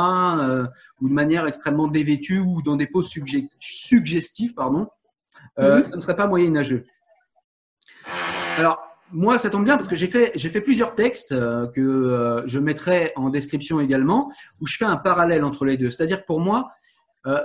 [1.01, 3.09] ou de manière extrêmement dévêtue ou dans des poses
[3.59, 4.89] suggestives, pardon,
[5.59, 5.95] euh, mhm.
[5.95, 6.85] ne serait pas moyenâgeux.
[8.57, 8.79] Alors,
[9.13, 12.43] moi, ça tombe bien parce que j'ai fait, j'ai fait plusieurs textes euh, que euh,
[12.47, 15.91] je mettrai en description également, où je fais un parallèle entre les deux.
[15.91, 16.71] C'est-à-dire que pour moi,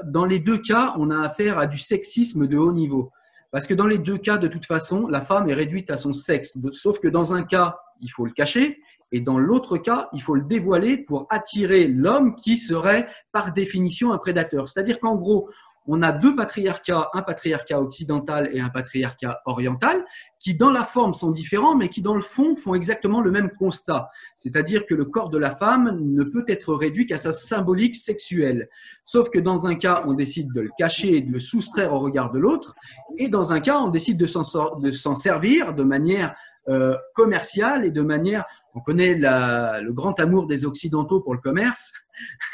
[0.05, 3.11] dans les deux cas, on a affaire à du sexisme de haut niveau.
[3.51, 6.13] Parce que dans les deux cas, de toute façon, la femme est réduite à son
[6.13, 6.57] sexe.
[6.71, 8.79] Sauf que dans un cas, il faut le cacher,
[9.13, 14.11] et dans l'autre cas, il faut le dévoiler pour attirer l'homme qui serait par définition
[14.11, 14.67] un prédateur.
[14.67, 15.49] C'est-à-dire qu'en gros,
[15.85, 20.05] on a deux patriarcats, un patriarcat occidental et un patriarcat oriental,
[20.39, 23.51] qui dans la forme sont différents, mais qui dans le fond font exactement le même
[23.51, 24.09] constat.
[24.37, 28.69] C'est-à-dire que le corps de la femme ne peut être réduit qu'à sa symbolique sexuelle.
[29.05, 31.99] Sauf que dans un cas, on décide de le cacher et de le soustraire au
[31.99, 32.75] regard de l'autre,
[33.17, 36.35] et dans un cas, on décide de s'en servir de manière
[36.69, 41.91] euh, commerciale et de manière, on connaît le grand amour des Occidentaux pour le commerce.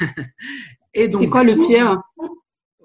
[0.94, 1.96] C'est quoi le pire?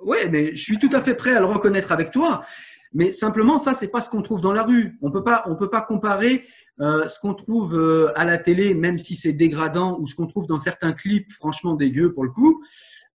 [0.05, 2.45] Oui, mais je suis tout à fait prêt à le reconnaître avec toi.
[2.93, 4.97] Mais simplement, ça, c'est pas ce qu'on trouve dans la rue.
[5.01, 6.45] On peut pas, on peut pas comparer
[6.79, 10.27] euh, ce qu'on trouve euh, à la télé, même si c'est dégradant, ou ce qu'on
[10.27, 12.63] trouve dans certains clips, franchement dégueux pour le coup,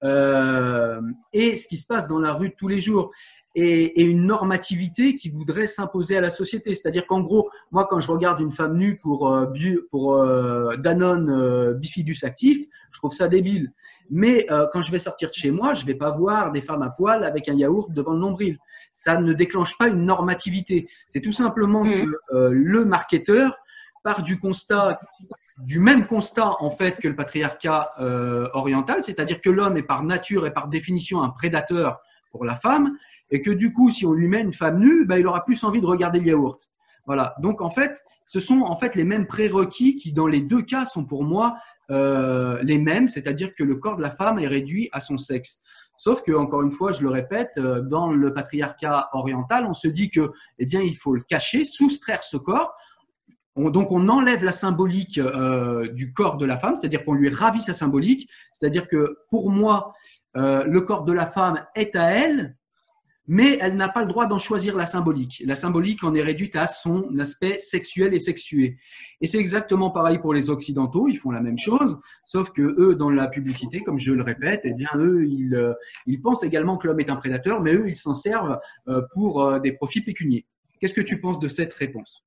[0.04, 1.00] euh,
[1.32, 3.12] et ce qui se passe dans la rue tous les jours
[3.54, 6.74] et, et une normativité qui voudrait s'imposer à la société.
[6.74, 9.46] C'est-à-dire qu'en gros, moi, quand je regarde une femme nue pour, euh,
[9.90, 13.70] pour euh, Danone euh, bifidus actif, je trouve ça débile.
[14.10, 16.82] Mais euh, quand je vais sortir de chez moi, je vais pas voir des femmes
[16.82, 18.58] à poil avec un yaourt devant le nombril.
[18.94, 20.88] Ça ne déclenche pas une normativité.
[21.08, 21.94] C'est tout simplement Mhm.
[22.32, 23.56] que le marketeur
[24.02, 24.98] part du constat
[25.58, 30.04] du même constat en fait que le patriarcat euh, oriental, c'est-à-dire que l'homme est par
[30.04, 32.96] nature et par définition un prédateur pour la femme,
[33.30, 35.62] et que du coup, si on lui met une femme nue, ben, il aura plus
[35.64, 36.60] envie de regarder le yaourt.
[37.06, 37.34] Voilà.
[37.40, 40.84] Donc en fait, ce sont en fait les mêmes prérequis qui, dans les deux cas,
[40.84, 41.56] sont pour moi
[41.90, 45.60] euh, les mêmes, c'est-à-dire que le corps de la femme est réduit à son sexe.
[45.96, 49.88] Sauf que, encore une fois, je le répète, euh, dans le patriarcat oriental, on se
[49.88, 52.72] dit que, eh bien, il faut le cacher, soustraire ce corps.
[53.56, 57.30] On- donc, on enlève la symbolique euh, du corps de la femme, c'est-à-dire qu'on lui
[57.30, 58.28] ravit sa symbolique.
[58.52, 59.92] C'est-à-dire que, pour moi,
[60.36, 62.57] euh, le corps de la femme est à elle,
[63.28, 65.42] mais elle n'a pas le droit d'en choisir la symbolique.
[65.44, 68.78] La symbolique en est réduite à son aspect sexuel et sexué.
[69.20, 72.94] Et c'est exactement pareil pour les occidentaux, ils font la même chose, sauf que eux,
[72.94, 75.74] dans la publicité, comme je le répète, eh bien eux, ils, euh,
[76.22, 79.58] pensent également que l'homme est un prédateur, mais eux, ils s'en servent euh, pour euh,
[79.60, 80.46] des profits pécuniers.
[80.80, 82.24] Qu'est-ce que tu penses de cette réponse?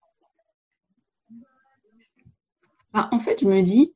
[2.93, 3.95] Bah, en fait, je me dis,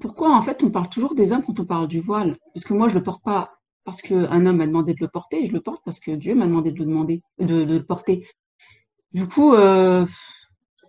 [0.00, 2.38] pourquoi en fait on parle toujours des hommes quand on parle du voile?
[2.54, 5.46] Parce que moi, je le porte pas parce qu'un homme m'a demandé de le porter,
[5.46, 8.26] je le porte parce que Dieu m'a demandé de le demander, de, de le porter.
[9.12, 10.06] Du coup, euh,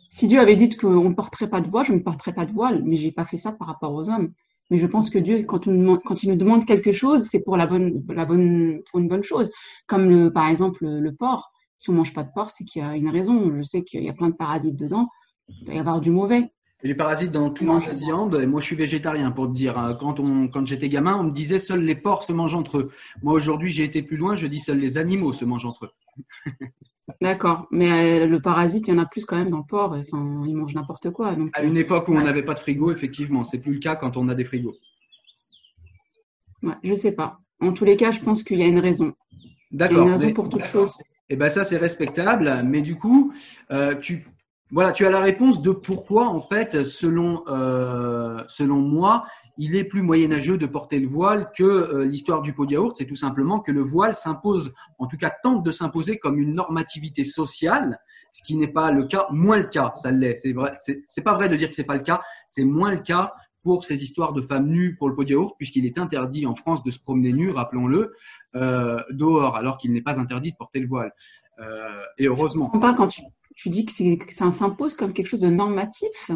[0.10, 2.54] si Dieu avait dit qu'on ne porterait pas de voile, je ne porterais pas de
[2.54, 4.32] voile, mais j'ai pas fait ça par rapport aux hommes.
[4.70, 8.04] Mais je pense que Dieu, quand, il nous demande quelque chose, c'est pour la bonne,
[8.06, 9.52] pour une bonne chose.
[9.88, 11.52] Comme par exemple le, porc.
[11.78, 13.52] Si on mange pas de porc, c'est qu'il y a une raison.
[13.56, 15.10] Je sais qu'il y a plein de parasites dedans.
[15.50, 16.54] Il va y avoir du mauvais.
[16.84, 17.80] Des parasites dans toute Non.
[17.80, 19.78] la viande, et moi je suis végétarien pour te dire.
[19.78, 19.96] hein.
[20.00, 22.92] Quand, on, quand j'étais gamin, on me disait seuls les porcs se mangent entre eux.
[23.22, 25.92] Moi aujourd'hui, j'ai été plus loin, je dis seuls les animaux se mangent entre eux.
[27.22, 27.68] D'accord.
[27.72, 29.94] Mais euh, le parasite, il y en a plus quand même dans le porc.
[29.94, 31.36] Enfin, ils mangent n'importe quoi.
[31.36, 33.96] Donc, À une époque où on n'avait pas de frigo, effectivement, c'est plus le cas
[33.96, 34.76] quand on a des frigos.
[36.64, 37.40] ouais, je sais pas.
[37.62, 39.14] En tous les cas, je pense qu'il y a une raison.
[39.72, 40.04] Il y a D'accord.
[40.06, 40.98] une raison mais- pour toute chose.
[41.30, 43.34] Eh ben ça c'est respectable, mais du coup,
[43.72, 44.28] euh, tu
[44.74, 49.24] voilà, tu as la réponse de pourquoi en fait, selon euh, selon moi,
[49.60, 52.98] il est plus moyenâgeux de porter le voile que euh, l'histoire du pot de yaourt.
[52.98, 56.56] C'est tout simplement que le voile s'impose, en tout cas tente de s'imposer comme une
[56.56, 58.00] normativité sociale,
[58.32, 60.38] ce qui n'est pas le cas, moins le cas, ça l'est.
[60.38, 60.74] C'est vrai,
[61.06, 63.32] c'est pas vrai de dire que c'est pas le cas, c'est moins le cas
[63.62, 66.56] pour ces histoires de femmes nues pour le pot de yaourt, puisqu'il est interdit en
[66.56, 68.12] France de se promener nu, rappelons-le,
[68.56, 71.14] euh, dehors, alors qu'il n'est pas interdit de porter le voile.
[71.60, 72.72] Euh, et heureusement.
[73.56, 73.94] Tu dis que,
[74.34, 76.32] ça s'impose comme quelque chose de normatif.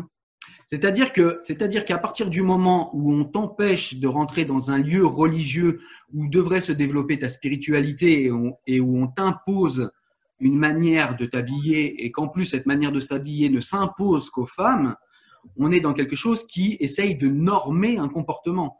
[0.65, 5.05] C'est-à-dire que, c'est-à-dire qu'à partir du moment où on t'empêche de rentrer dans un lieu
[5.05, 5.79] religieux
[6.13, 8.31] où devrait se développer ta spiritualité et,
[8.67, 9.91] et où on t'impose
[10.39, 14.95] une manière de t'habiller et qu'en plus cette manière de s'habiller ne s'impose qu'aux femmes,
[15.55, 18.77] on est dans quelque chose qui essaye de normer un comportement.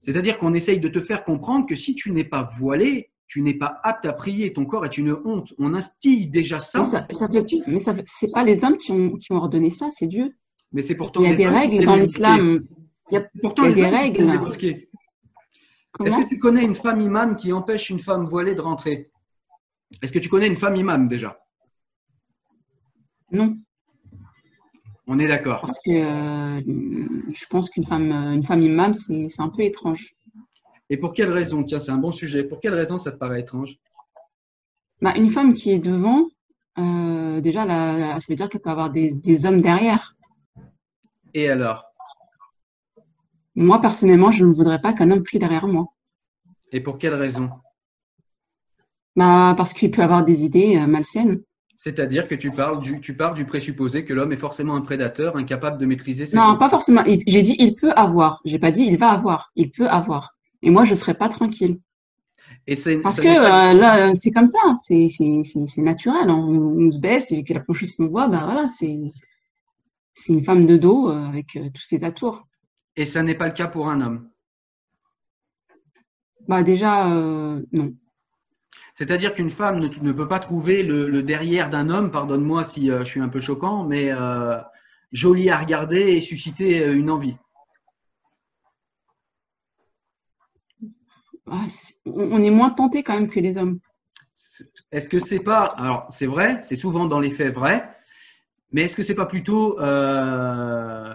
[0.00, 3.54] C'est-à-dire qu'on essaye de te faire comprendre que si tu n'es pas voilé, tu n'es
[3.54, 5.52] pas apte à prier, ton corps est une honte.
[5.58, 8.92] On instille déjà ça, Mais ça, ça fait, mais ça, c'est pas les hommes qui
[8.92, 10.36] ont, qui ont ordonné ça, c'est Dieu.
[10.72, 12.64] mais c'est pourtant Il y a des règles dans l'islam.
[13.10, 13.26] Il y a.
[13.40, 14.86] Pourtant, il y a les des hommes règles.
[16.04, 19.10] Est-ce que tu connais une femme imam qui empêche une femme voilée de rentrer?
[20.02, 21.38] Est-ce que tu connais une femme imam déjà?
[23.32, 23.56] Non,
[25.06, 25.60] On est d'accord.
[25.62, 26.60] parce que euh,
[27.32, 30.15] je pense qu'une femme, une femme imam, c'est c'est un peu étrange.
[30.88, 32.44] Et pour quelle raison Tiens, c'est un bon sujet.
[32.44, 33.76] Pour quelle raison ça te paraît étrange
[35.02, 36.28] Bah, une femme qui est devant,
[36.78, 40.14] euh, déjà, ça veut dire qu'elle peut avoir des, des hommes derrière.
[41.34, 41.84] Et alors?
[43.54, 45.86] Moi, personnellement, je ne voudrais pas qu'un homme prie derrière moi.
[46.72, 47.50] Et pour quelle raison?
[49.16, 51.40] Bah, parce qu'il peut avoir des idées euh, malsaines.
[51.74, 55.36] C'est-à-dire que tu parles du, tu pars du présupposé que l'homme est forcément un prédateur,
[55.36, 57.02] incapable de maîtriser ses Non, pas forcément.
[57.26, 58.40] J'ai dit il peut avoir.
[58.46, 59.52] J'ai pas dit il va avoir.
[59.56, 60.35] Il peut avoir.
[60.62, 61.78] Et moi, je serais pas tranquille.
[62.66, 64.58] Et Parce que euh, là, c'est comme ça.
[64.84, 65.08] C'est
[65.78, 66.30] naturel.
[66.30, 69.12] On, on se baisse et la première chose qu'on voit, bah voilà, c'est
[70.28, 72.46] une femme de dos euh, avec euh, tous ses atours.
[72.96, 74.30] et ça n'est pas le cas pour un homme?
[76.48, 77.94] Bah déjà, euh, non.
[78.94, 82.86] C'est-à-dire qu'une femme ne, ne peut pas trouver le, le derrière d'un homme, pardonne-moi si
[82.88, 84.10] je suis un peu choquant, mais
[85.12, 87.36] joli à regarder et susciter une envie.
[90.82, 90.86] Ah,
[91.30, 91.66] c'est- on,
[92.06, 93.78] on est moins tenté quand même que les hommes.
[94.92, 97.88] Est-ce que c'est pas alors c'est vrai, c'est souvent dans les faits vrai,
[98.72, 101.14] mais est-ce que c'est pas plutôt euh,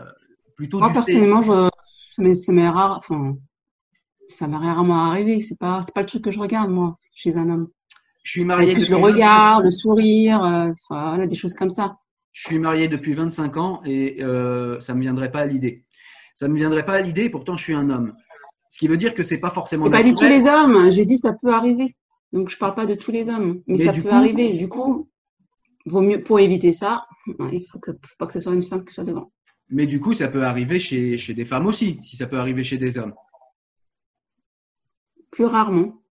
[0.55, 1.69] plutôt Moi, du personnellement, je,
[2.15, 2.97] ça m'est ça m'est rare.
[2.97, 3.35] Enfin,
[4.27, 5.41] ça va rarement arriver.
[5.41, 7.69] C'est pas, c'est pas le truc que je regarde moi chez un homme.
[8.23, 8.73] Je suis marié.
[8.73, 11.97] Plus le regard, le sourire, euh, voilà, des choses comme ça.
[12.31, 15.85] Je suis marié depuis 25 ans et euh, ça me viendrait pas à l'idée.
[16.33, 17.29] Ça me viendrait pas à l'idée.
[17.29, 18.15] Pourtant, je suis un homme.
[18.81, 19.91] Qui veut dire que c'est pas forcément.
[19.91, 20.89] Pas dit tous les hommes.
[20.89, 21.95] J'ai dit ça peut arriver.
[22.33, 24.53] Donc je parle pas de tous les hommes, mais, ça peut arriver.
[24.53, 25.07] Du coup,
[25.85, 27.05] vaut mieux pour éviter ça.
[27.51, 29.31] Il faut que faut pas que ce soit une femme qui soit devant.
[29.69, 32.63] Mais du coup, ça peut arriver chez, chez des femmes aussi, si ça peut arriver
[32.63, 33.13] chez des hommes.
[35.29, 36.01] Plus rarement.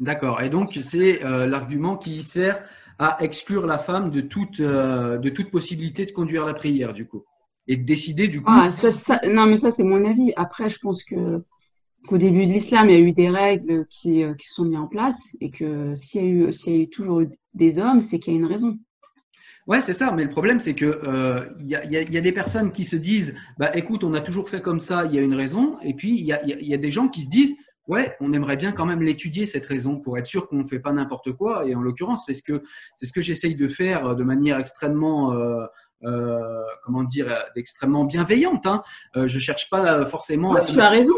[0.00, 0.42] D'accord.
[0.42, 2.64] Et donc, c'est euh, l'argument qui sert
[2.98, 7.06] à exclure la femme de toute, euh, de toute possibilité de conduire la prière, du
[7.06, 7.24] coup.
[7.68, 8.50] Et de décider, du coup.
[8.52, 10.32] Ah, ça, non, mais ça, c'est mon avis.
[10.34, 11.44] Après, je pense que
[12.06, 14.78] qu'au début de l'islam, il y a eu des règles qui, euh, qui sont mises
[14.78, 17.22] en place et que s'il y, a eu, s'il y a eu toujours
[17.54, 18.78] des hommes, c'est qu'il y a une raison.
[19.66, 20.12] Ouais, c'est ça.
[20.12, 21.00] Mais le problème, c'est que
[21.58, 24.48] il y, a, y, a, des personnes qui se disent, bah, écoute, on a toujours
[24.48, 25.76] fait comme ça, il y a une raison.
[25.82, 27.56] Et puis il y a, y a, des gens qui se disent,
[27.88, 30.78] ouais, on aimerait bien quand même l'étudier cette raison pour être sûr qu'on ne fait
[30.78, 31.66] pas n'importe quoi.
[31.66, 32.62] Et en l'occurrence, c'est ce que
[32.96, 35.66] c'est ce que j'essaye de faire de manière extrêmement euh,
[36.04, 38.66] euh, comment dire, extrêmement bienveillante.
[38.66, 38.82] Hein.
[39.16, 40.54] Euh, je cherche pas forcément.
[40.64, 41.14] tu as raison.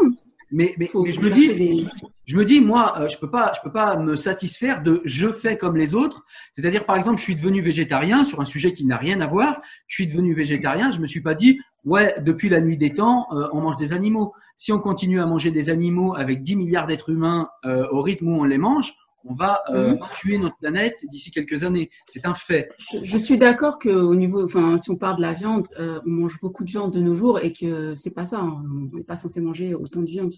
[0.51, 1.87] Mais, mais, je me dis,
[2.25, 5.27] je me dis, moi, euh, je peux pas, je peux pas me satisfaire de je
[5.29, 6.25] fais comme les autres.
[6.53, 9.61] C'est-à-dire, par exemple, je suis devenu végétarien sur un sujet qui n'a rien à voir.
[9.87, 10.91] Je suis devenu végétarien.
[10.91, 13.93] Je me suis pas dit, ouais, depuis la nuit des temps, euh, on mange des
[13.93, 14.33] animaux.
[14.55, 18.27] Si on continue à manger des animaux avec 10 milliards d'êtres humains euh, au rythme
[18.27, 18.93] où on les mange,
[19.25, 19.99] on va euh, mhm.
[20.15, 21.89] tuer notre planète d'ici quelques années.
[22.09, 22.69] C'est un fait.
[23.03, 26.39] Je, suis d'accord qu'au niveau, enfin, si on parle de la viande, euh, on mange
[26.39, 28.39] beaucoup de viande de nos jours et que c'est pas ça.
[28.39, 28.63] Hein.
[28.93, 30.33] On n'est pas censé manger autant de viande.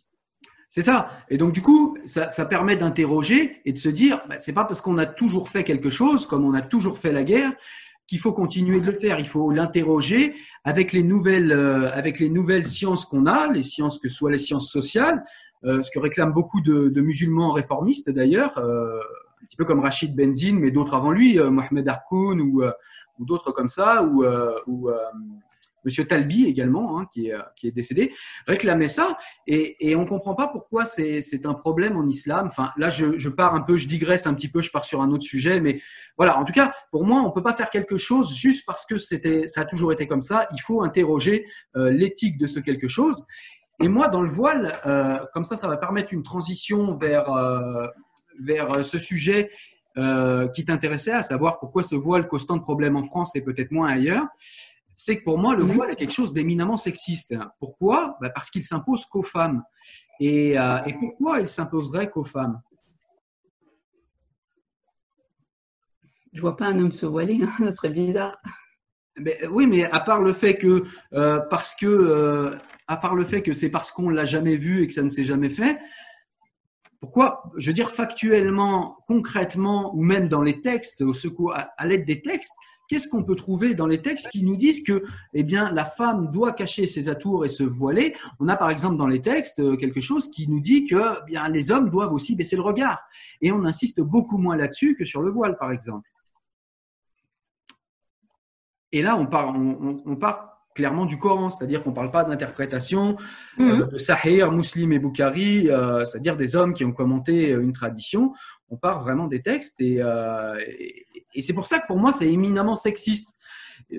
[0.69, 1.09] C'est ça.
[1.29, 4.79] Et donc du coup, ça, permet d'interroger et de se dire, bah, c'est pas parce
[4.79, 7.51] qu'on a toujours fait quelque chose, comme on a toujours fait la guerre,
[8.07, 9.19] qu'il faut continuer de le faire.
[9.19, 13.99] Il faut l'interroger avec les nouvelles, euh, avec les nouvelles sciences qu'on a, les sciences
[13.99, 15.23] que soient les sciences sociales,
[15.63, 18.99] ce que réclament beaucoup de, de musulmans réformistes d'ailleurs, euh,
[19.41, 22.63] un petit peu comme Rachid Benzine, mais d'autres avant lui, euh, Mohamed Harkoun ou,
[23.19, 24.23] ou d'autres comme ça, ou,
[24.67, 24.89] ou
[25.83, 28.13] Monsieur Talbi également, hein, qui, est, qui, est, décédé,
[28.45, 32.45] réclamait ça, et, et on comprend pas pourquoi c'est un problème en islam.
[32.45, 35.01] Enfin, là, je, je, pars un peu, je digresse un petit peu, je pars sur
[35.01, 35.81] un autre sujet, mais
[36.17, 36.37] voilà.
[36.37, 39.47] En tout cas, pour moi, on peut pas faire quelque chose juste parce que c'était,
[39.47, 40.47] ça a toujours été comme ça.
[40.53, 43.25] Il faut interroger l'éthique de ce quelque chose.
[43.81, 47.87] Et moi, dans le voile, euh, comme ça, ça va permettre une transition vers, euh,
[48.39, 49.51] vers ce sujet
[49.97, 53.41] euh, qui t'intéressait, à savoir pourquoi ce voile cause tant de problèmes en France et
[53.41, 54.25] peut-être moins ailleurs.
[54.95, 57.33] C'est que pour moi, le voile est quelque chose d'éminemment sexiste.
[57.57, 58.17] Pourquoi?
[58.21, 59.63] Bah Parce qu'il s'impose qu'aux femmes.
[60.19, 62.61] Et, et pourquoi il s'imposerait qu'aux femmes?
[66.33, 68.37] Je vois pas un homme se voiler, hein, ça serait bizarre.
[69.17, 70.83] Mais, oui, mais à part le fait que
[71.49, 72.57] parce que
[72.91, 75.09] à part le fait que c'est parce qu'on l'a jamais vu et que ça ne
[75.09, 75.79] s'est jamais fait,
[76.99, 82.05] pourquoi, je veux dire factuellement, concrètement, ou même dans les textes, au secours, à, l'aide
[82.05, 82.51] des textes,
[82.89, 86.31] qu'est-ce qu'on peut trouver dans les textes qui nous disent que, eh bien, la femme
[86.31, 88.13] doit cacher ses atours et se voiler?
[88.41, 91.25] On a par exemple dans les textes euh, quelque chose qui nous dit que, eh
[91.25, 93.01] bien, les hommes doivent aussi baisser le regard,
[93.39, 96.09] et on insiste beaucoup moins là-dessus que sur le voile, par exemple.
[98.91, 103.17] Et là, on on, on part clairement du Coran, c'est-à-dire qu'on ne parle pas d'interprétation
[103.59, 103.89] euh, mhm.
[103.89, 108.33] de Sahir, Muslim et Bukhari, euh, c'est-à-dire des hommes qui ont commenté une tradition.
[108.69, 112.31] On part vraiment des textes euh, et, et, c'est pour ça que pour moi c'est
[112.31, 113.29] éminemment sexiste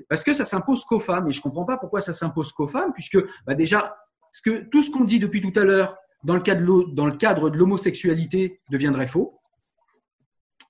[0.09, 2.91] parce que ça s'impose qu'aux femmes et je comprends pas pourquoi ça s'impose qu'aux femmes
[2.93, 3.95] puisque bah déjà
[4.31, 6.41] ce que, tout ce qu'on dit depuis tout à l'heure dans le
[7.17, 9.39] cadre de l'homosexualité deviendrait faux.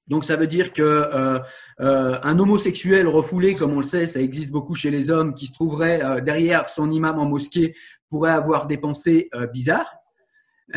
[0.07, 1.39] Donc ça veut dire que euh,
[1.79, 5.47] euh, un homosexuel refoulé, comme on le sait, ça existe beaucoup chez les hommes, qui
[5.47, 7.73] se trouverait euh, derrière son imam en mosquée,
[8.09, 9.95] pourrait avoir des pensées bizarres.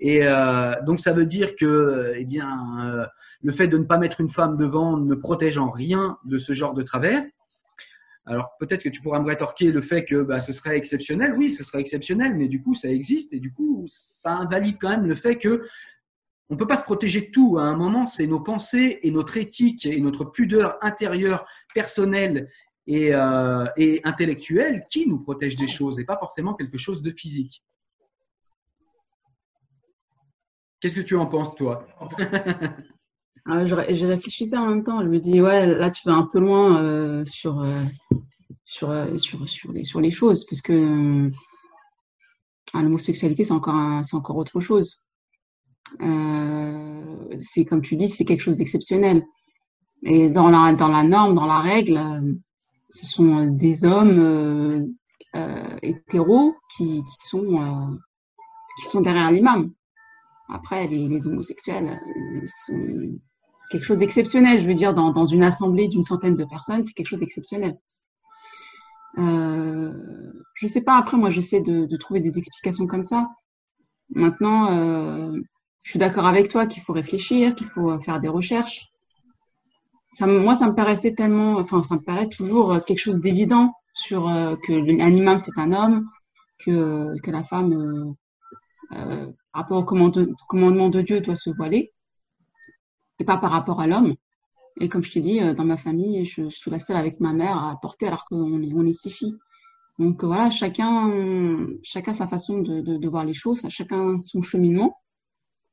[0.00, 0.20] Et
[0.84, 3.08] donc ça veut dire que, eh bien,
[3.42, 6.52] le fait de ne pas mettre une femme devant ne protège en rien de ce
[6.52, 7.24] genre de travers.
[8.26, 11.34] Alors peut-être que tu pourras me rétorquer le fait que bah, ce serait exceptionnel.
[11.38, 14.90] Oui, ce serait exceptionnel, mais du coup ça existe et du coup ça invalide quand
[14.90, 15.62] même le fait que
[16.50, 17.58] on ne peut pas se protéger de tout.
[17.58, 22.50] À un moment, c'est nos pensées et notre éthique et notre pudeur intérieure, personnelle
[22.86, 23.66] et, euh,
[24.04, 27.62] intellectuelle qui nous protègent des choses et pas forcément quelque chose de physique.
[30.80, 31.86] Qu'est-ce que tu en penses, toi?
[33.50, 35.00] Ah, J'ai réfléchi ça en même temps.
[35.00, 37.82] Je me dis, ouais, là, tu vas un peu loin euh, sur, euh,
[38.66, 40.68] sur, sur, sur, les, sur les choses, puisque
[42.74, 45.02] l'homosexualité, c'est encore, encore autre chose.
[46.00, 49.24] Euh, c'est comme tu dis, c'est quelque chose d'exceptionnel.
[50.04, 52.34] Et dans la, dans la norme, dans la règle, euh,
[52.88, 54.18] ce sont des hommes
[55.34, 57.98] euh, hétéros qui, qui, sont,
[58.78, 59.72] qui sont derrière l'imam.
[60.48, 62.00] Après, les, homosexuels
[62.66, 63.18] sont
[63.70, 64.60] quelque chose d'exceptionnel.
[64.60, 67.76] Je veux dire, dans, une assemblée d'une centaine de personnes, c'est quelque chose d'exceptionnel.
[69.16, 73.28] Je sais pas, après, moi, j'essaie de, trouver des explications comme ça.
[74.08, 75.34] Maintenant,
[75.88, 78.92] je suis d'accord avec toi qu'il faut réfléchir, qu'il faut faire des recherches.
[80.20, 84.54] Moi, ça me paraissait tellement, enfin, ça me paraît toujours quelque chose d'évident sur euh,
[84.56, 86.06] que un c'est un homme,
[86.58, 88.14] que, que la femme,
[88.92, 91.90] euh, par rapport au commandement de Dieu, doit se voiler
[93.18, 94.14] et pas par rapport à l'homme.
[94.82, 97.32] Et comme je t'ai dit, euh, dans ma famille, je suis la seule avec ma
[97.32, 99.38] mère à porter alors qu'on est, on est six filles.
[99.98, 104.94] Donc voilà, chacun, chacun sa façon de, voir les choses, chacun son cheminement.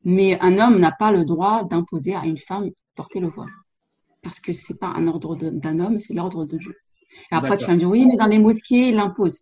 [0.06, 3.50] Mais un homme n'a pas le droit d'imposer à une femme porter le voile.
[4.22, 6.76] Parce que c'est pas un ordre d'un homme, c'est l'ordre de Dieu.
[7.32, 9.40] Et après, tu vas me dire, oui, mais dans les mosquées, il l'impose.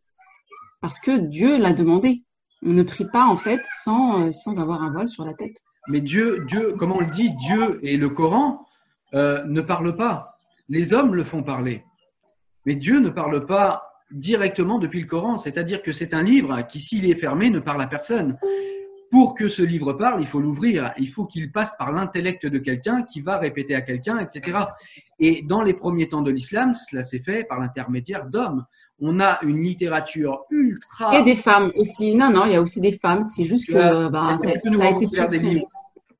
[0.81, 2.23] Parce que Dieu l'a demandé.
[2.65, 5.57] On ne prie pas, en fait, sans, euh, sans avoir un voile sur la tête.
[5.87, 8.65] Mais Dieu, Dieu, comme on le dit, Dieu et le Coran
[9.13, 10.35] euh, ne parlent pas.
[10.69, 11.81] Les hommes le font parler.
[12.65, 15.37] Mais Dieu ne parle pas directement depuis le Coran.
[15.37, 18.37] C'est-à-dire que c'est un livre qui, s'il est fermé, ne parle à personne.
[19.13, 20.91] Pour que ce livre parle, il faut l'ouvrir.
[20.97, 24.57] Il faut qu'il passe par l'intellect de quelqu'un qui va répéter à quelqu'un, etc.
[25.19, 28.65] Et dans les premiers temps de l'islam, cela s'est fait par l'intermédiaire d'hommes.
[28.99, 31.15] On a une littérature ultra.
[31.15, 32.15] Et des femmes aussi.
[32.15, 33.23] Non, non, il y a aussi des femmes.
[33.23, 35.63] C'est juste que, bah, ça, a été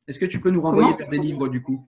[0.08, 1.88] Est-ce que tu peux nous renvoyer vers des livres du coup?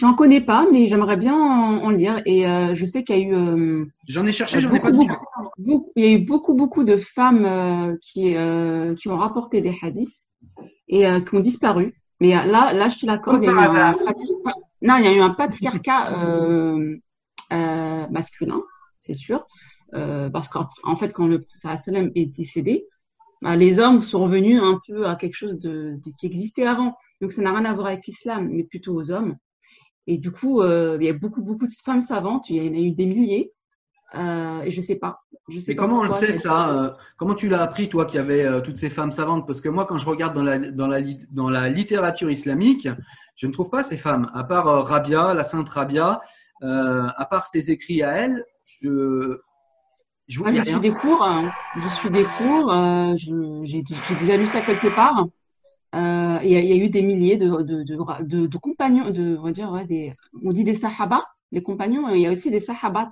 [0.00, 2.22] J'en connais pas, mais j'aimerais bien en, lire.
[2.24, 3.34] Et euh, je sais qu'il y a eu.
[3.34, 5.14] Euh, j'en ai cherché, j'en ai pas beaucoup,
[5.58, 8.34] beaucoup, Il y a eu beaucoup, beaucoup de femmes euh, qui,
[8.96, 10.26] qui ont rapporté des hadiths
[10.88, 12.00] et qui ont disparu.
[12.18, 13.44] Mais là, là, je te l'accorde.
[14.82, 16.16] Non, il y a eu un patriarcat
[18.10, 18.62] masculin,
[19.00, 19.46] c'est sûr.
[19.92, 22.86] parce qu'en fait, quand le prince est décédé,
[23.42, 26.96] bah, les hommes sont revenus un peu à quelque chose de, de qui existait avant.
[27.20, 29.36] Donc, ça n'a rien à voir avec l'islam, mais plutôt aux hommes.
[30.10, 32.50] Et du coup, euh, il y a beaucoup, beaucoup de femmes savantes.
[32.50, 33.52] Il y en a eu des milliers.
[34.16, 35.20] Euh, et je sais pas.
[35.48, 38.16] Je sais pas comment on le sait ça euh, Comment tu l'as appris toi qu'il
[38.16, 39.46] y avait toutes ces femmes savantes?
[39.46, 41.00] Parce que moi, quand je regarde dans la, dans la,
[41.30, 42.88] dans la littérature islamique,
[43.36, 44.28] je ne trouve pas ces femmes.
[44.34, 46.20] À part Rabia, la sainte Rabia,
[46.60, 49.38] à part ses écrits à elle, je
[50.26, 51.22] je, je suis des cours.
[51.22, 51.52] Hein.
[51.76, 52.72] Je suis des cours.
[53.62, 55.24] j'ai déjà lu ça quelque part.
[55.94, 59.50] Euh, il y, a eu des milliers de, de, de, de, compagnons, de, on va
[59.50, 60.14] dire, ouais, des,
[60.44, 63.10] on dit des sahaba, les compagnons, il y a aussi des sahabat,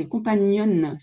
[0.00, 0.96] des compagnonnes,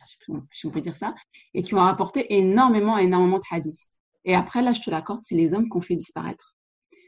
[0.52, 1.16] si on peut dire ça,
[1.54, 3.88] et qui ont rapporté énormément, énormément de hadiths.
[4.26, 6.56] Et après, là, je te l'accorde, c'est les hommes qui ont fait disparaître.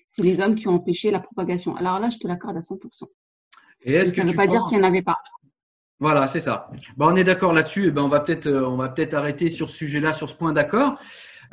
[0.08, 1.76] C'est les hommes qui ont empêché la propagation.
[1.76, 3.04] Alors là, je te l'accorde à 100%.
[3.84, 5.18] Et est-ce ça ne veut pas dire qu'il n'y en avait pas.
[6.00, 6.70] Voilà, c'est ça.
[6.98, 7.92] Bon, on est d'accord là-dessus.
[7.92, 10.52] Ben, on va peut-être, euh, on va peut-être arrêter sur ce sujet-là, sur ce point
[10.52, 11.00] d'accord.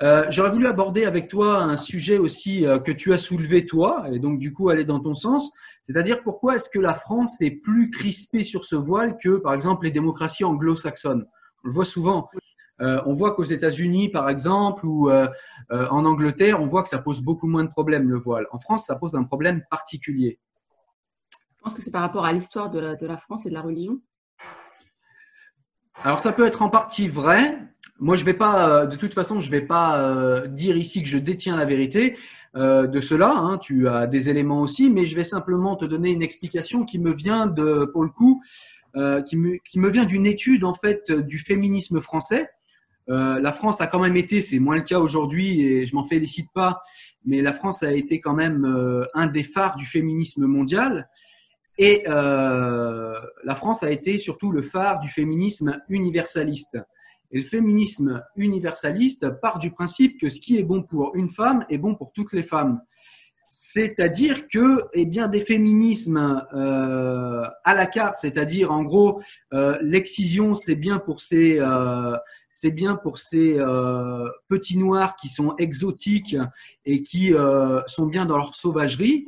[0.01, 4.07] Euh, j'aurais voulu aborder avec toi un sujet aussi euh, que tu as soulevé toi,
[4.12, 7.51] et donc du coup aller dans ton sens, c'est-à-dire pourquoi est-ce que la France est
[7.51, 11.26] plus crispée sur ce voile que par exemple les démocraties anglo-saxonnes?
[11.64, 12.28] On le voit souvent.
[12.80, 17.20] Euh, on voit qu'aux États-Unis, par exemple, ou en Angleterre, on voit que ça pose
[17.20, 18.46] beaucoup moins de problèmes le voile.
[18.53, 20.38] En France, ça pose un problème particulier.
[21.57, 24.01] Je pense que c'est par rapport à l'histoire de la France et de la religion.
[26.05, 27.59] Alors ça peut être en partie vrai,
[28.01, 31.09] moi, je vais pas, euh, de toute façon, je vais pas euh, dire ici que
[31.09, 32.16] je détiens la vérité
[32.55, 33.32] euh, de cela.
[33.32, 37.01] Hein, tu as des éléments aussi, mais je vais simplement te donner une explication qui
[37.01, 38.42] me vient de, pour le coup,
[39.26, 42.51] qui me, qui, me, vient d'une étude en fait du féminisme français.
[43.07, 46.49] la France a quand même été, c'est moins le cas aujourd'hui et je m'en félicite
[46.53, 46.80] pas,
[47.24, 48.66] mais la France a été quand même
[49.14, 51.09] un des phares du féminisme mondial.
[51.79, 56.79] Et la France a été surtout le phare du féminisme universaliste.
[57.31, 61.64] Et le féminisme universaliste part du principe que ce qui est bon pour une femme
[61.68, 62.81] est bon pour toutes les femmes.
[63.49, 69.20] C'est-à-dire que, eh bien, des féminismes euh, à la carte, c'est-à-dire en gros,
[69.53, 72.16] euh, l'excision, c'est bien pour ces, euh,
[72.51, 76.37] c'est bien pour ces euh, petits noirs qui sont exotiques
[76.85, 79.26] et qui euh, sont bien dans leur sauvagerie.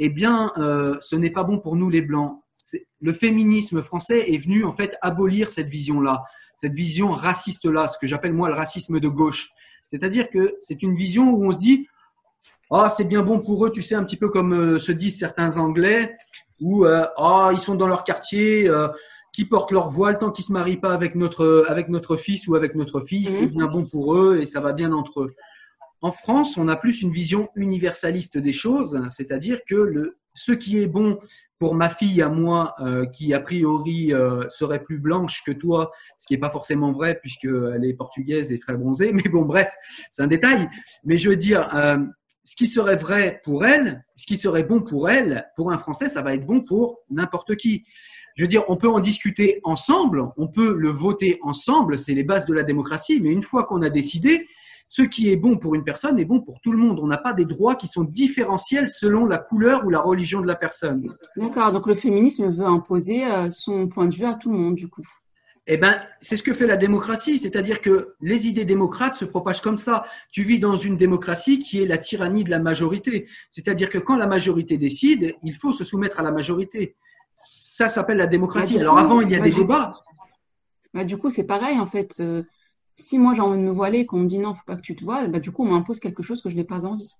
[0.00, 2.40] Eh bien, euh, ce n'est pas bon pour nous les blancs.
[3.00, 6.24] Le féminisme français est venu en fait abolir cette vision-là
[6.60, 9.50] cette vision raciste-là, ce que j'appelle moi le racisme de gauche.
[9.88, 11.88] C'est-à-dire que c'est une vision où on se dit
[12.70, 15.18] ah c'est bien bon pour eux, tu sais un petit peu comme euh, se disent
[15.18, 16.14] certains Anglais
[16.60, 18.88] où euh, ah ils sont dans leur quartier, euh,
[19.32, 22.54] qui portent leur voile tant qu'ils se marient pas avec notre avec notre fils ou
[22.54, 23.48] avec notre fille, c'est mhm.
[23.48, 25.34] bien bon pour eux et ça va bien entre eux.
[26.02, 30.86] En France, on a plus une vision universaliste des choses, c'est-à-dire que ce qui est
[30.86, 31.18] bon
[31.58, 35.90] pour ma fille à moi, euh, qui a priori euh, serait plus blanche que toi,
[36.16, 39.70] ce qui n'est pas forcément vrai puisqu'elle est portugaise et très bronzée, mais bon, bref,
[40.10, 40.68] c'est un détail.
[41.04, 41.98] Mais je veux dire, euh,
[42.44, 46.08] ce qui serait vrai pour elle, ce qui serait bon pour elle, pour un Français,
[46.08, 47.84] ça va être bon pour n'importe qui.
[48.36, 52.24] Je veux dire, on peut en discuter ensemble, on peut le voter ensemble, c'est les
[52.24, 54.46] bases de la démocratie, mais une fois qu'on a décidé,
[54.90, 56.98] ce qui est bon pour une personne est bon pour tout le monde.
[57.00, 60.48] On n'a pas des droits qui sont différentiels selon la couleur ou la religion de
[60.48, 61.14] la personne.
[61.36, 64.74] D'accord, donc le féminisme veut imposer euh, son point de vue à tout le monde,
[64.74, 65.06] du coup.
[65.68, 69.60] Eh ben, c'est ce que fait la démocratie, c'est-à-dire que les idées démocrates se propagent
[69.60, 70.04] comme ça.
[70.32, 74.16] Tu vis dans une démocratie qui est la tyrannie de la majorité, c'est-à-dire que quand
[74.16, 76.96] la majorité décide, il faut se soumettre à la majorité.
[77.36, 78.74] Ça s'appelle la démocratie.
[78.74, 79.94] Bah, Alors avant, il y a bah, des débats.
[80.92, 82.20] Bah, du coup, c'est pareil en fait.
[82.96, 84.82] Si moi j'ai envie de me voiler et qu'on me dit non, faut pas que
[84.82, 87.14] tu te voiles, bah, du coup on m'impose quelque chose que je n'ai pas envie.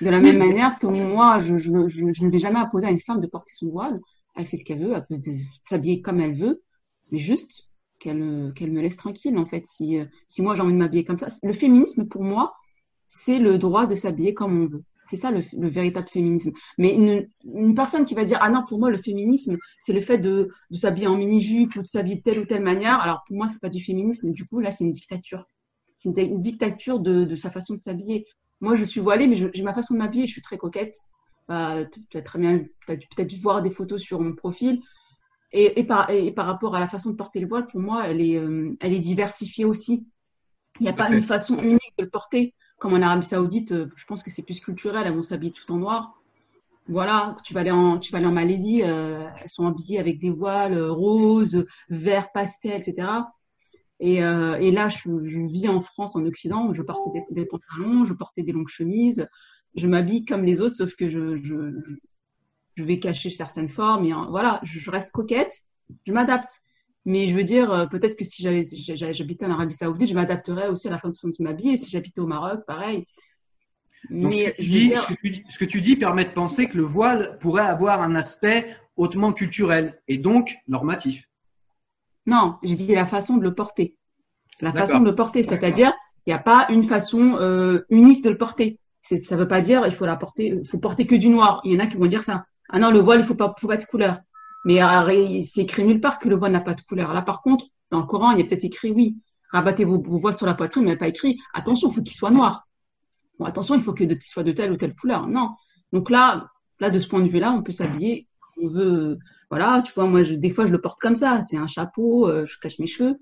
[0.00, 3.26] De la même manière que moi, je, ne vais jamais imposer à une femme de
[3.26, 3.98] porter son voile.
[4.34, 5.14] Elle fait ce qu'elle veut, elle peut
[5.62, 6.62] s'habiller comme elle veut,
[7.10, 9.66] mais juste qu'elle me laisse tranquille en fait.
[9.66, 12.54] Si, euh, si moi j'ai envie de m'habiller comme ça, le féminisme pour moi,
[13.08, 14.84] c'est le droit de s'habiller comme on veut.
[15.06, 16.52] C'est ça le, véritable féminisme.
[16.78, 20.18] Mais une, personne qui va dire ah non pour moi le féminisme c'est le fait
[20.18, 23.00] de, s'habiller en mini jupe ou de s'habiller de telle ou telle manière.
[23.00, 24.32] Alors pour moi c'est pas du féminisme.
[24.32, 25.46] Du coup là c'est une dictature.
[25.94, 28.26] C'est une, dictature de, sa façon de s'habiller.
[28.60, 30.26] Moi je suis voilée mais j'ai ma façon de m'habiller.
[30.26, 30.96] Je suis très coquette.
[31.48, 34.82] Bah, tu as très bien, peut-être dû voir des photos sur mon profil.
[35.52, 38.76] Et, par, rapport à la façon de porter le voile, pour moi, elle est, euh,
[38.80, 40.06] elle est diversifiée aussi.
[40.80, 43.90] Il n'y a pas une façon unique de le porter comme en Arabie Saoudite, euh,
[43.96, 46.20] je pense que c'est plus culturel, elles vont s'habiller tout en noir.
[46.88, 47.98] Voilà, tu vas aller en,
[48.32, 53.08] Malaisie, euh, elles sont habillées avec des voiles roses, verts, pastel, etc.
[53.98, 58.14] Et, euh, là, je, vis en France, en Occident, où je portais des, pantalons, je
[58.14, 59.26] portais des longues chemises,
[59.74, 64.04] je m'habille comme les autres, sauf que je vais cacher certaines formes.
[64.04, 65.62] Et, voilà, je reste coquette,
[66.06, 66.62] je m'adapte.
[67.06, 70.88] Mais je veux dire, euh, peut-être que si j'habitais en Arabie Saoudite, je m'adapterais aussi
[70.88, 71.74] à la façon de m'habiller.
[71.74, 73.06] Et si j'habitais au Maroc, pareil.
[74.10, 77.64] Mais ce, que dis, ce, que tu dis, permet de penser que le voile pourrait
[77.64, 81.28] avoir un aspect hautement culturel et donc normatif.
[82.26, 83.96] Non, j'ai dit la façon de le porter.
[84.60, 85.92] La façon de le porter, c'est-à-dire
[86.24, 88.80] qu'il n'y a pas une façon euh, unique de le porter.
[89.00, 91.60] Ça ne veut pas dire il faut la porter, faut porter que du noir.
[91.62, 92.46] Il y en a qui vont dire ça.
[92.68, 94.18] Ah non, le voile, il faut pas, faut pas de couleur.
[94.66, 94.80] Mais
[95.40, 97.14] c'est écrit nulle part que le voile n'a pas de couleur.
[97.14, 99.16] Là, par contre, dans le Coran, il y a peut-être écrit oui,
[99.50, 102.02] rabattez vos, voiles sur la poitrine, mais il n'y a pas écrit attention, il faut
[102.02, 102.66] qu'il soit noir.
[103.38, 105.26] Bon, attention, il faut qu'il soit de telle ou telle couleur.
[105.26, 105.50] Non.
[105.92, 106.48] Donc là,
[106.80, 109.18] là, de ce point de vue-là, on peut s'habiller on veut.
[109.50, 111.40] Voilà, tu vois, moi, des fois, je le porte comme ça.
[111.42, 113.18] C'est un chapeau, euh, je cache mes cheveux.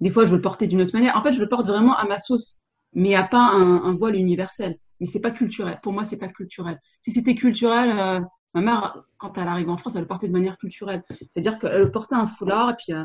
[0.00, 1.16] Des fois, je veux le porter d'une autre manière.
[1.16, 2.58] En fait, je le porte vraiment à ma sauce.
[2.92, 4.76] Mais il n'y a pas un, voile universel.
[5.00, 5.78] Mais c'est pas culturel.
[5.82, 6.78] Pour moi, c'est pas culturel.
[7.00, 8.20] Si c'était culturel, euh,
[8.54, 11.02] Ma mère, quand elle arrive en France, elle le portait de manière culturelle.
[11.30, 13.04] C'est-à-dire qu'elle portait un foulard et puis euh,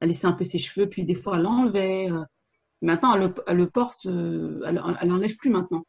[0.00, 2.10] elle laissait un peu ses cheveux, puis des fois elle l'enlevait.
[2.10, 2.24] Euh.
[2.80, 5.84] Maintenant, elle le, porte, euh, elle, l'enlève plus maintenant.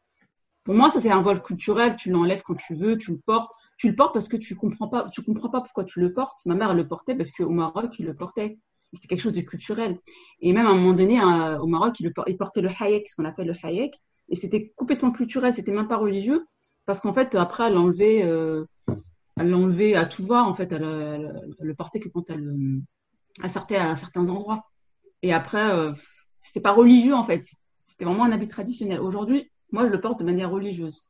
[0.64, 1.96] Pour moi, ça c'est un voile culturel.
[1.96, 3.52] Tu l'enlèves quand tu veux, tu le portes.
[3.78, 6.40] Tu le portes parce que tu comprends pas, tu comprends pas pourquoi tu le portes.
[6.44, 8.58] Ma mère elle le portait parce qu'au Maroc, il le portait.
[8.92, 9.98] C'était quelque chose de culturel.
[10.40, 13.46] Et même à un moment donné, au Maroc, il, portait le hayek, ce qu'on appelle
[13.46, 13.94] le hayek.
[14.28, 16.44] Et c'était complètement culturel, c'était même pas religieux.
[16.86, 18.64] Parce qu'en fait, après, elle l'enlevait, euh,
[19.40, 20.46] elle à tout voir.
[20.46, 22.80] En fait, elle, le portait que quand elle,
[23.48, 24.64] sortait à certains endroits.
[25.22, 25.92] Et après, euh,
[26.40, 27.44] c'était pas religieux, en fait.
[27.86, 29.00] C'était vraiment un habit traditionnel.
[29.00, 31.06] Aujourd'hui, moi, je le porte de manière religieuse.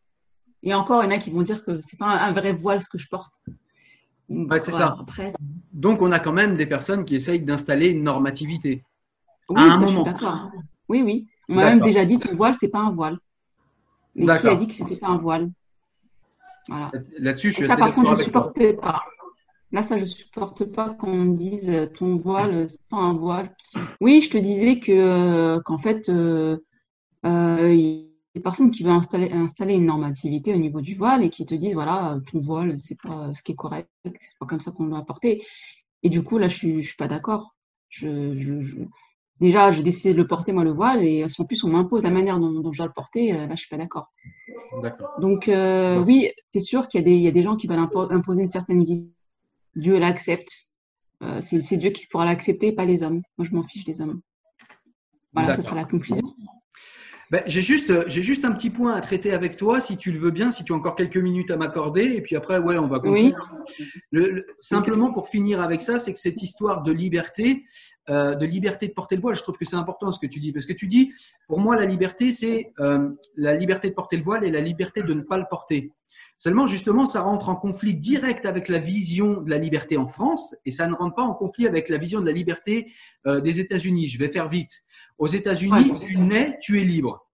[0.63, 2.81] Et encore, il y en a qui vont dire que c'est pas un, vrai voile
[2.81, 3.35] ce que je porte.
[4.29, 4.97] c'est ça.
[5.73, 8.85] Donc, on a quand même des personnes qui essayent d'installer une normativité.
[9.49, 10.03] Oui, à un moment.
[10.03, 10.51] d'accord.
[10.89, 11.29] Oui, oui.
[11.49, 13.19] On m'a même déjà dit que le voile, c'est pas un voile.
[14.15, 15.51] Mais qui a dit que c'était pas un voile?
[17.19, 19.03] Là-dessus, je suis Ça, par contre, je ne supportais pas.
[19.73, 23.13] Là, ça, je ne supporte pas qu'on me dise euh, ton voile, c'est pas un
[23.13, 23.55] voile.
[24.01, 26.59] Oui, je te disais que euh, qu'en fait, euh,
[27.25, 30.95] euh, il y a des personnes qui veulent installer, installer une normativité au niveau du
[30.97, 34.39] voile et qui te disent voilà, ton voile, c'est pas ce qui est correct, c'est
[34.41, 35.45] pas comme ça qu'on doit porter.
[36.03, 37.55] Et du coup, là, je suis, je suis pas d'accord.
[37.89, 38.79] Je, je,
[39.41, 42.11] déjà, j'ai décidé de le porter, moi, le voile, et en plus, on m'impose la
[42.11, 44.13] manière dont, je dois le porter, euh, là, je suis pas d'accord.
[45.19, 48.49] Donc, euh, oui, c'est sûr qu'il y, y, a des gens qui veulent imposer une
[48.49, 49.13] certaine vie.
[49.77, 50.67] Dieu l'accepte.
[51.23, 53.23] Euh, c'est Dieu qui pourra l'accepter, pas les hommes.
[53.37, 54.21] Moi, je m'en fiche des hommes.
[55.33, 56.35] Voilà, ce sera la conclusion.
[57.31, 60.19] Ben, j'ai juste, j'ai juste un petit point à traiter avec toi, si tu le
[60.19, 62.89] veux bien, si tu as encore quelques minutes à m'accorder, et puis après, ouais, on
[62.89, 63.35] va continuer.
[64.11, 67.65] Le, simplement pour finir avec ça, c'est que cette histoire de liberté,
[68.09, 70.41] euh, de liberté de porter le voile, je trouve que c'est important ce que tu
[70.41, 71.13] dis, parce que tu dis,
[71.47, 75.05] pour moi, la liberté, c'est euh, la liberté de porter le voile et la liberté
[75.05, 75.93] de ne pas le porter.
[76.43, 80.57] Seulement, justement, ça rentre en conflit direct avec la vision de la liberté en France
[80.65, 82.91] et ça ne rentre pas en conflit avec la vision de la liberté
[83.27, 84.07] euh, des États-Unis.
[84.07, 84.73] Je vais faire vite.
[85.19, 87.29] Aux États-Unis, tu nais, tu es libre.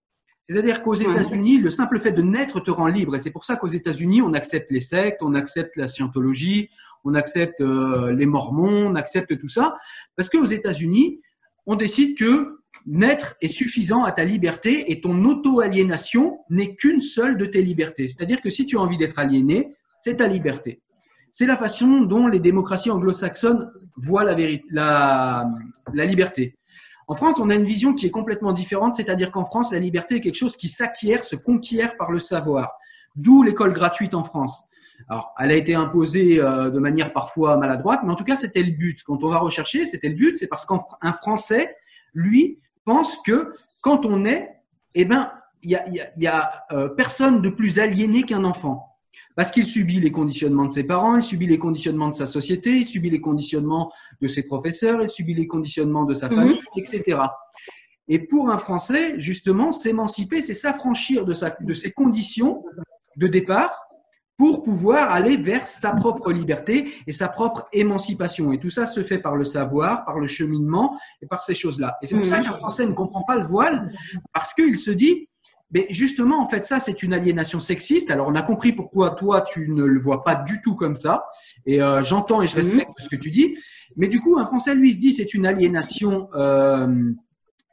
[0.49, 3.15] C'est-à-dire qu'aux États-Unis, le simple fait de naître te rend libre.
[3.15, 6.69] Et c'est pour ça qu'aux États-Unis, on accepte les sectes, on accepte la scientologie,
[7.05, 9.77] on accepte euh, les mormons, on accepte tout ça.
[10.17, 11.21] Parce qu'aux États-Unis,
[11.65, 12.56] on décide que
[12.87, 18.09] naître est suffisant à ta liberté et ton auto-aliénation n'est qu'une seule de tes libertés.
[18.09, 20.81] C'est-à-dire que si tu as envie d'être aliéné, c'est ta liberté.
[21.33, 25.45] C'est la façon dont les démocraties anglo-saxonnes voient la,
[25.93, 26.57] la, liberté.
[27.09, 30.17] En France, on a une vision qui est complètement différente, c'est-à-dire qu'en France, la liberté
[30.17, 32.73] est quelque chose qui s'acquiert, se conquiert par le savoir.
[33.17, 34.65] D'où l'école gratuite en France.
[35.09, 38.63] Alors, elle a été imposée euh, de manière parfois maladroite, mais en tout cas, c'était
[38.63, 39.03] le but.
[39.05, 41.77] Quand on va rechercher, c'était le but, c'est parce qu'un Français,
[42.15, 44.49] lui, pense que quand on est,
[44.95, 45.31] eh ben,
[45.63, 48.97] il y a, y a, y a euh, personne de plus aliéné qu'un enfant.
[49.35, 52.71] Parce qu'il subit les conditionnements de ses parents, il subit les conditionnements de sa société,
[52.71, 56.83] il subit les conditionnements de ses professeurs, il subit les conditionnements de sa famille, mhm.
[56.83, 57.21] etc.
[58.09, 62.65] Et pour un Français, justement, s'émanciper, c'est s'affranchir de, sa, de ses conditions
[63.17, 63.86] de départ
[64.37, 68.53] pour pouvoir aller vers sa propre liberté et sa propre émancipation.
[68.53, 71.97] Et tout ça se fait par le savoir, par le cheminement et par ces choses-là.
[72.03, 72.45] Et c'est pour ça mhm.
[72.45, 73.93] qu'un Français ne comprend pas le voile,
[74.33, 75.29] parce qu'il se dit,
[75.73, 78.11] mais justement, en fait, ça, c'est une aliénation sexiste.
[78.11, 81.25] Alors, on a compris pourquoi toi, tu ne le vois pas du tout comme ça.
[81.65, 82.63] Et euh, j'entends et je mhm.
[82.63, 83.57] respecte ce que tu dis.
[83.97, 87.11] Mais du coup, un Français, lui, se dit, c'est une aliénation euh,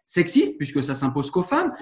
[0.05, 1.73] sexiste, puisque ça s'impose qu'aux femmes.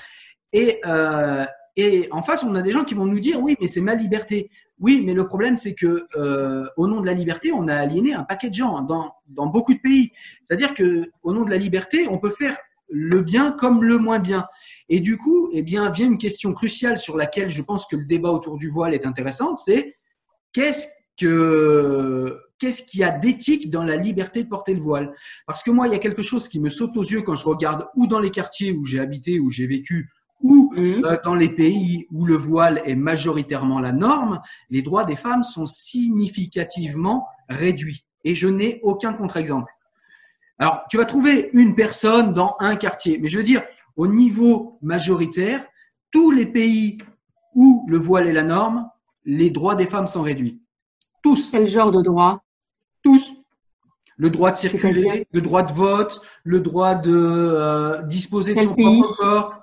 [0.52, 1.46] Et, euh,
[1.78, 3.96] et en face, on a des gens qui vont nous dire, oui, mais c'est ma
[3.96, 4.50] liberté.
[4.82, 8.16] Oui, mais le problème, c'est que euh, au nom de la liberté, on a aliéné
[8.16, 10.12] un paquet de gens dans, beaucoup de pays.
[10.44, 12.58] C'est-à-dire que au nom de la liberté, on peut faire
[12.90, 14.48] le bien comme le moins bien.
[14.90, 18.06] Et du coup, eh bien, vient une question cruciale sur laquelle je pense que le
[18.06, 19.98] débat autour du voile est intéressant, c'est
[20.52, 25.14] qu'est-ce que qu'est-ce qu'il y a d'éthique dans la liberté de porter le voile?
[25.46, 27.46] Parce que moi, il y a quelque chose qui me saute aux yeux quand je
[27.46, 30.10] regarde ou dans les quartiers où j'ai habité, où j'ai vécu,
[30.42, 31.06] ou mmh.
[31.06, 35.44] euh, dans les pays où le voile est majoritairement la norme, les droits des femmes
[35.44, 38.06] sont significativement réduits.
[38.24, 39.72] Et je n'ai aucun contre-exemple.
[40.60, 43.64] Alors, tu vas trouver une personne dans un quartier, mais je veux dire,
[43.96, 45.66] au niveau majoritaire,
[46.12, 47.00] tous les pays
[47.56, 48.88] où le voile est la norme,
[49.26, 50.62] les droits des femmes sont réduits.
[51.24, 51.50] Tous.
[51.52, 52.44] Quel genre de droit?
[53.04, 53.34] Tous.
[54.18, 58.76] Le droit de circuler, le droit de vote, le droit de euh, disposer de son
[58.76, 59.61] propre corps,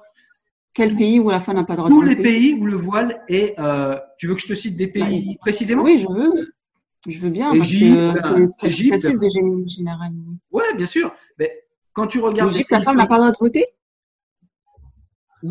[0.78, 2.76] quel pays où la femme n'a pas le droit de Tous les pays où le
[2.76, 3.58] voile est.
[3.58, 5.82] Euh, tu veux que je te cite des pays précisément?
[5.82, 6.54] Oui, je veux.
[7.08, 7.52] Je veux bien.
[7.52, 8.16] Égypte,
[8.60, 10.30] c'est facile de généraliser.
[10.52, 11.12] Oui, bien sûr.
[11.36, 11.50] Mais
[11.92, 12.50] quand tu regardes.
[12.50, 13.64] L'Égypte, la femme n'a pas le droit de voter?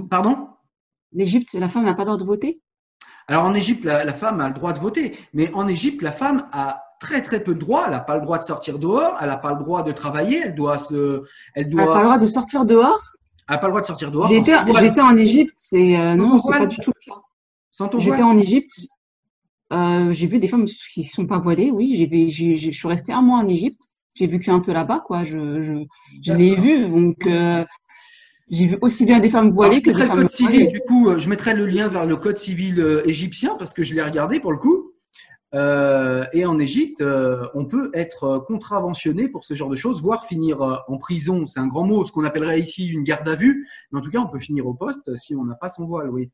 [0.10, 0.48] Pardon?
[1.12, 2.62] L'Égypte, la femme n'a pas le droit de voter?
[3.28, 5.18] Alors en Égypte, la, femme a le droit de voter.
[5.34, 7.84] Mais en Égypte, la femme a très très peu de droits.
[7.88, 9.18] Elle n'a pas le droit de sortir dehors.
[9.20, 10.44] Elle n'a pas le droit de travailler.
[10.46, 11.24] Elle doit se.
[11.54, 11.82] Elle doit.
[11.82, 13.16] Elle n'a pas le droit de sortir dehors?
[13.54, 14.30] N'a pas le droit de sortir dehors.
[14.30, 17.98] J'étais en Égypte, c'est euh, non, c'est pas du tout le cas.
[18.00, 18.72] J'étais en Égypte,
[19.72, 22.08] euh, j'ai vu des femmes qui ne sont pas voilées, oui.
[22.30, 23.82] J'ai, je suis restée un mois en Égypte.
[24.16, 25.24] J'ai vécu un peu là-bas, quoi.
[25.24, 25.74] Je, je,
[26.24, 27.64] je l'ai vu, donc euh,
[28.50, 31.30] j'ai vu aussi bien des femmes voilées que des femmes code civil, Du coup, je
[31.30, 34.58] mettrai le lien vers le code civil égyptien parce que je l'ai regardé pour le
[34.58, 34.91] coup.
[35.54, 40.26] Euh, et en Égypte, euh, on peut être contraventionné pour ce genre de choses, voire
[40.26, 41.45] finir euh, en prison.
[41.45, 43.68] C'est un grand mot, ce qu'on appellerait ici une garde à vue.
[43.91, 46.10] Mais en tout cas, on peut finir au poste si on n'a pas son voile,
[46.10, 46.30] oui.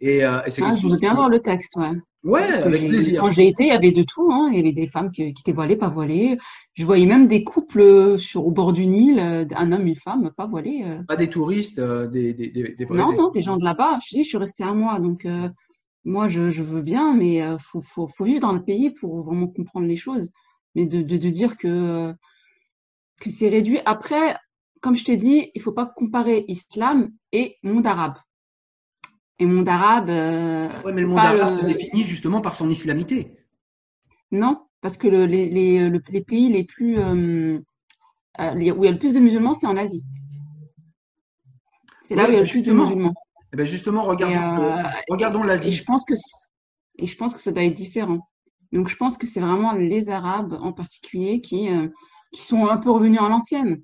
[0.00, 1.92] Et, euh, et ah, je veux bien voir le texte, ouais.
[2.22, 3.20] Ouais, avec plaisir.
[3.20, 4.30] Quand j'ai été, il y avait de tout.
[4.30, 4.48] Hein.
[4.50, 6.36] Il y avait des femmes qui, qui étaient voilées, pas voilées.
[6.74, 10.46] Je voyais même des couples sur au bord du Nil, un homme, une femme, pas
[10.46, 10.84] voilés.
[11.06, 13.98] Pas des touristes, des, des, des, des Non, non, des gens de là-bas.
[14.04, 15.26] Je dis, je suis restée un mois, donc
[16.06, 19.48] moi, je, veux bien, mais il euh, faut, faut, vivre dans le pays pour vraiment
[19.48, 20.30] comprendre les choses.
[20.76, 22.14] Mais de, dire que,
[23.20, 23.80] que c'est réduit.
[23.84, 24.36] Après,
[24.80, 28.14] comme je t'ai dit, il ne faut pas comparer islam et monde arabe.
[29.40, 30.08] Et monde arabe.
[30.08, 33.36] Euh, oui, mais le monde arabe se définit justement par son islamité.
[34.30, 36.98] Non, parce que les, les, pays les plus.
[36.98, 37.58] Euh,
[38.38, 40.04] où il y a le plus de musulmans, c'est en Asie.
[42.02, 43.14] C'est là où il y a le plus de musulmans.
[43.52, 45.68] Eh ben, justement, regardons, euh, regardons l'Asie.
[45.68, 46.14] Et je pense que
[46.98, 48.28] et je pense que ça doit être différent.
[48.72, 51.88] Donc je pense que c'est vraiment les Arabes en particulier qui euh,
[52.32, 53.82] qui sont un peu revenus à l'ancienne,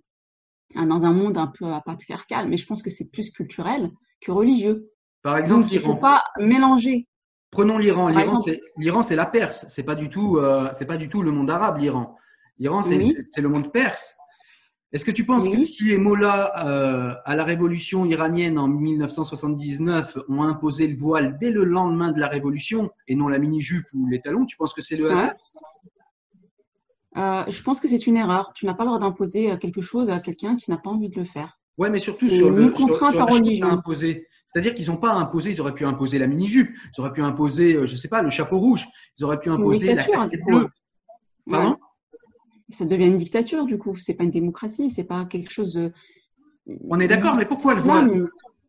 [0.74, 2.48] hein, dans un monde un peu patriarcal.
[2.48, 3.90] Mais je pense que c'est plus culturel
[4.20, 4.90] que religieux.
[5.22, 7.06] Par exemple, il ne faut pas mélanger.
[7.50, 8.08] Prenons l'Iran.
[8.78, 9.66] L'Iran, c'est la Perse.
[9.68, 11.78] C'est pas du tout, euh, c'est pas du tout le monde arabe.
[11.78, 12.16] L'Iran.
[12.58, 14.16] L'Iran, c'est le monde perse.
[14.92, 20.18] Est-ce que tu penses que si les mollahs euh, à la révolution iranienne en 1979
[20.28, 24.06] ont imposé le voile dès le lendemain de la révolution et non la mini-jupe ou
[24.08, 25.34] les talons, tu penses que c'est le hasard?
[27.16, 28.52] Euh, Je pense que c'est une erreur.
[28.54, 31.18] Tu n'as pas le droit d'imposer quelque chose à quelqu'un qui n'a pas envie de
[31.18, 31.58] le faire.
[31.78, 33.80] Ouais, mais surtout sur le contraint par religion.
[34.52, 37.74] C'est-à-dire qu'ils n'ont pas imposé, ils auraient pu imposer la mini-jupe, ils auraient pu imposer,
[37.74, 38.86] euh, je ne sais pas, le chapeau rouge,
[39.18, 40.68] ils auraient pu imposer la casquette bleue.
[41.50, 41.78] Pardon?
[42.72, 43.96] Ça devient une dictature, du coup.
[43.96, 45.92] C'est pas une démocratie, c'est pas quelque chose de.
[46.88, 48.28] On est d'accord, mais pourquoi le voile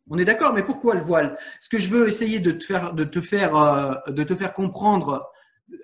[0.10, 1.38] On est d'accord, mais pourquoi le voile?
[1.62, 4.54] Ce que je veux essayer de te faire, de te faire, euh, de te faire
[4.54, 5.30] comprendre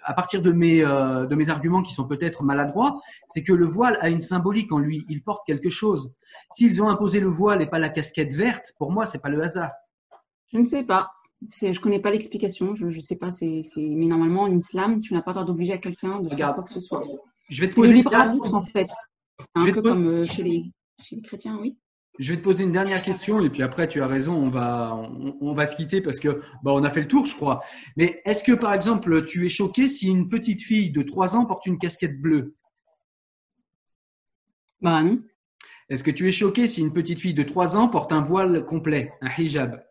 [0.03, 2.99] à partir de mes, euh, de mes arguments qui sont peut-être maladroits,
[3.29, 5.05] c'est que le voile a une symbolique en lui.
[5.09, 6.13] Il porte quelque chose.
[6.51, 9.41] S'ils ont imposé le voile et pas la casquette verte, pour moi, c'est pas le
[9.41, 9.71] hasard.
[10.51, 11.11] Je ne sais pas.
[11.51, 12.75] Je connais pas l'explication.
[12.75, 13.31] Je ne sais pas.
[13.31, 16.53] C'est, mais normalement, en islam, tu n'as pas le droit d'obliger à quelqu'un de faire
[16.53, 17.03] quoi que ce soit.
[17.49, 18.89] Je vais te poser le libre arbitre, en fait.
[19.55, 20.71] un peu comme euh, chez les,
[21.01, 21.77] chez les chrétiens, oui.
[22.19, 24.93] Je vais te poser une dernière question et puis après tu as raison, on va
[25.39, 27.63] on, va se quitter parce que bah, on a fait le tour, je crois.
[27.95, 31.45] Mais est-ce que par exemple tu es choqué si une petite fille de 3 ans
[31.45, 32.57] porte une casquette bleue?
[34.81, 35.21] Bah non.
[35.87, 38.65] Est-ce que tu es choqué si une petite fille de 3 ans porte un voile
[38.65, 39.81] complet, un hijab?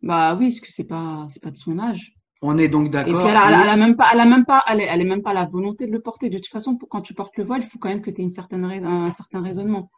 [0.00, 2.15] Bah oui, parce que c'est pas c'est pas de son âge.
[2.42, 3.20] On est donc d'accord.
[3.20, 5.46] Et puis elle a, même pas, elle a même pas, elle est, même pas la
[5.46, 6.28] volonté de le porter.
[6.28, 8.24] De toute façon, quand tu portes le voile, il faut quand même que tu aies
[8.24, 9.90] une certaine un certain raisonnement.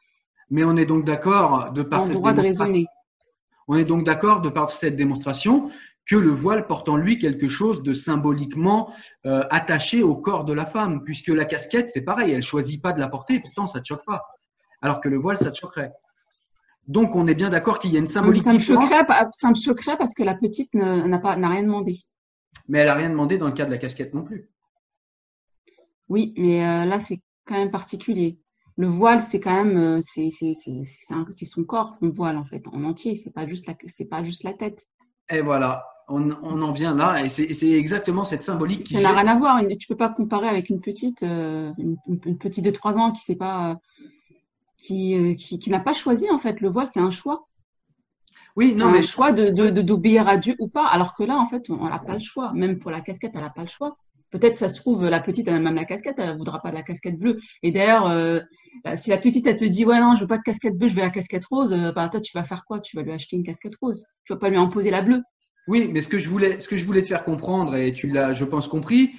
[0.51, 2.85] Mais on est donc d'accord de par cette démonstration.
[3.67, 5.69] On est donc d'accord de par cette démonstration
[6.09, 8.91] que le voile porte en lui quelque chose de symboliquement
[9.27, 12.95] euh, attaché au corps de la femme, puisque la casquette, c'est pareil, elle choisit pas
[12.95, 14.27] de la porter, pourtant ça te choque pas,
[14.81, 15.93] alors que le voile, ça te choquerait.
[16.87, 18.43] Donc on est bien d'accord qu'il y a une symbolique.
[18.43, 21.99] Ça me, choquerait, ça me choquerait parce que la petite n'a pas n'a rien demandé.
[22.67, 24.49] Mais elle n'a rien demandé dans le cas de la casquette non plus.
[26.09, 28.39] Oui, mais euh, là c'est quand même particulier
[28.79, 33.17] le voile, c'est quand même, euh, c'est son corps qu'on voile en fait, en entier.
[33.17, 34.87] C'est pas juste la, c'est pas juste la tête.
[35.31, 38.95] Et voilà, on, en vient là, et c'est exactement cette symbolique qui.
[38.95, 39.61] Ça n'a rien à voir.
[39.81, 41.73] Tu peux pas comparer avec une petite, euh,
[42.07, 43.81] une, petite de 3 ans qui sait pas,
[44.77, 46.61] qui, qui, n'a pas choisi en fait.
[46.61, 47.48] Le voile, c'est un choix.
[48.59, 50.85] Oui, non, mais un choix de d'obéir à Dieu ou pas.
[50.87, 52.53] Alors que là, en fait, on n'a pas le choix.
[52.55, 53.97] Même pour la casquette, elle n'a pas le choix.
[54.31, 56.71] Peut-être ça se trouve, la petite, elle a même la casquette, elle ne voudra pas
[56.71, 57.39] de la casquette bleue.
[57.63, 58.41] Et d'ailleurs, euh,
[58.89, 60.89] euh, si la petite, elle te dit, ouais, non, je veux pas de casquette bleue,
[60.89, 62.81] je veux la casquette rose, euh, bah, toi, tu vas faire quoi?
[62.81, 64.05] Tu vas lui acheter une casquette rose.
[64.25, 65.23] Tu vas pas lui imposer la bleue.
[65.69, 68.09] Oui, mais ce que je voulais, ce que je voulais te faire comprendre, et tu
[68.09, 69.11] l'as, je pense, compris,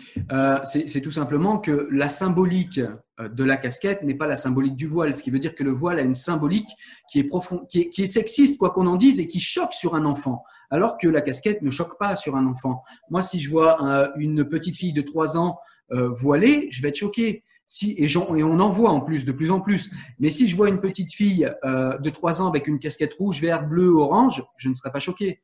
[0.66, 2.82] c'est tout simplement que la symbolique
[3.20, 5.14] de la casquette n'est pas la symbolique du voile.
[5.14, 6.70] Ce qui veut dire que le voile a une symbolique
[7.12, 10.06] qui est profond, qui est, sexiste, quoi qu'on en dise, et qui choque sur un
[10.06, 12.84] enfant alors que la casquette ne choque pas sur un enfant.
[13.10, 15.60] Moi, si je vois euh, une petite fille de 3 ans
[15.92, 17.44] euh, voilée, je vais être choqué.
[17.66, 19.92] Si, et, on en voit en plus, de plus en plus.
[20.20, 23.42] Mais si je vois une petite fille euh, de 3 ans avec une casquette rouge,
[23.42, 25.42] vert, bleu, orange, je ne serai pas choqué.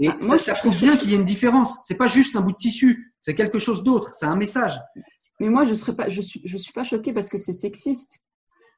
[0.00, 1.78] Et ah, moi, ça prouve bien qu'il y a une différence.
[1.82, 4.78] C'est pas juste un bout de tissu, c'est quelque chose d'autre, c'est un message.
[5.40, 8.20] Mais moi, je serais pas, je suis, je suis pas choquée parce que c'est sexiste.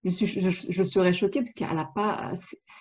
[0.05, 2.33] Je, suis, je, serais choquée parce qu'elle a pas,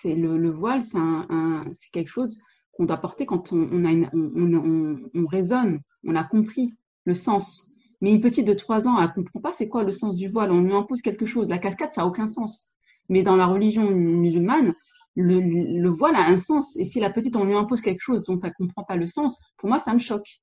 [0.02, 2.40] c'est le, le, voile, c'est un, c'est quelque chose
[2.74, 6.76] qu'on doit porter quand on, a on, raisonne, on a compris
[7.06, 7.72] le sens.
[8.02, 10.28] Mais une petite de 3 ans, elle ne comprend pas c'est quoi le sens du
[10.28, 10.52] voile.
[10.52, 11.50] On lui impose quelque chose.
[11.50, 12.68] La cascade, ça n'a aucun sens.
[13.10, 14.76] Mais dans la religion musulmane,
[15.22, 16.78] le, voile a un sens.
[16.78, 19.06] Et si la petite, on lui impose quelque chose dont elle ne comprend pas le
[19.06, 20.42] sens, pour moi, ça me choque.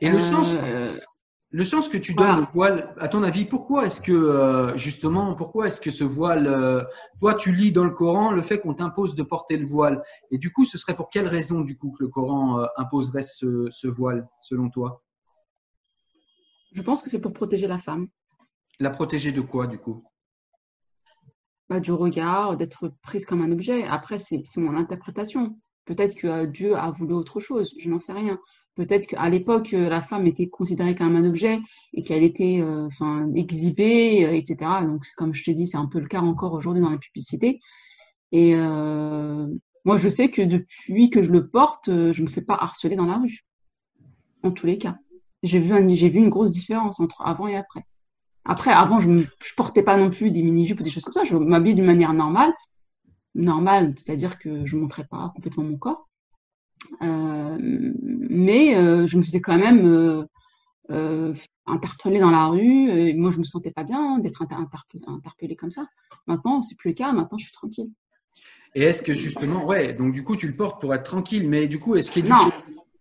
[0.00, 0.98] Et le sens, euh,
[1.54, 5.36] le sens que tu donnes au voile, à ton avis, pourquoi est-ce que euh, justement,
[5.36, 6.82] pourquoi est-ce que ce voile, euh,
[7.20, 10.02] toi, tu lis dans le Coran le fait qu'on t'impose de porter le voile,
[10.32, 13.22] et du coup, ce serait pour quelle raison du coup que le Coran euh, imposerait
[13.22, 15.04] ce, voile, selon toi?
[16.72, 18.08] Je pense que c'est pour protéger la femme.
[18.80, 20.02] La protéger de quoi, du coup?
[21.68, 23.84] Bah, Du regard, d'être prise comme un objet.
[23.84, 25.58] Après, c'est mon interprétation.
[25.84, 28.38] Peut-être que Dieu a voulu autre chose, je n'en sais rien.
[28.74, 31.60] Peut-être qu'à l'époque, euh, la femme était considérée comme un objet
[31.92, 34.56] et qu'elle était euh, enfin, exhibée, euh, etc.
[34.82, 37.60] Donc, comme je t'ai dit, c'est un peu le cas encore aujourd'hui dans la publicité.
[38.32, 42.56] Et moi, je sais que depuis que je le porte, je ne me fais pas
[42.56, 43.44] harceler dans la rue.
[44.42, 44.96] En tous les cas.
[45.44, 47.86] J'ai vu une grosse différence entre avant et après.
[48.44, 49.24] Après, avant, je ne
[49.56, 51.24] portais pas non plus des mini-jupes ou des choses comme ça.
[51.24, 52.52] Je m'habillais d'une manière normale.
[53.34, 56.08] Normale, c'est-à-dire que je ne montrais pas complètement mon corps.
[57.02, 60.26] Euh, mais euh, je me faisais quand même
[60.90, 61.34] euh,
[61.66, 62.90] interpeller dans la rue.
[62.90, 64.42] Et moi, je me sentais pas bien d'être
[65.06, 65.86] interpellée comme ça.
[66.26, 67.12] Maintenant, c'est plus le cas.
[67.12, 67.90] Maintenant, je suis tranquille.
[68.74, 71.68] Et est-ce que justement, ouais, donc du coup, tu le portes pour être tranquille, mais
[71.68, 72.50] du coup, est-ce qu'il Non,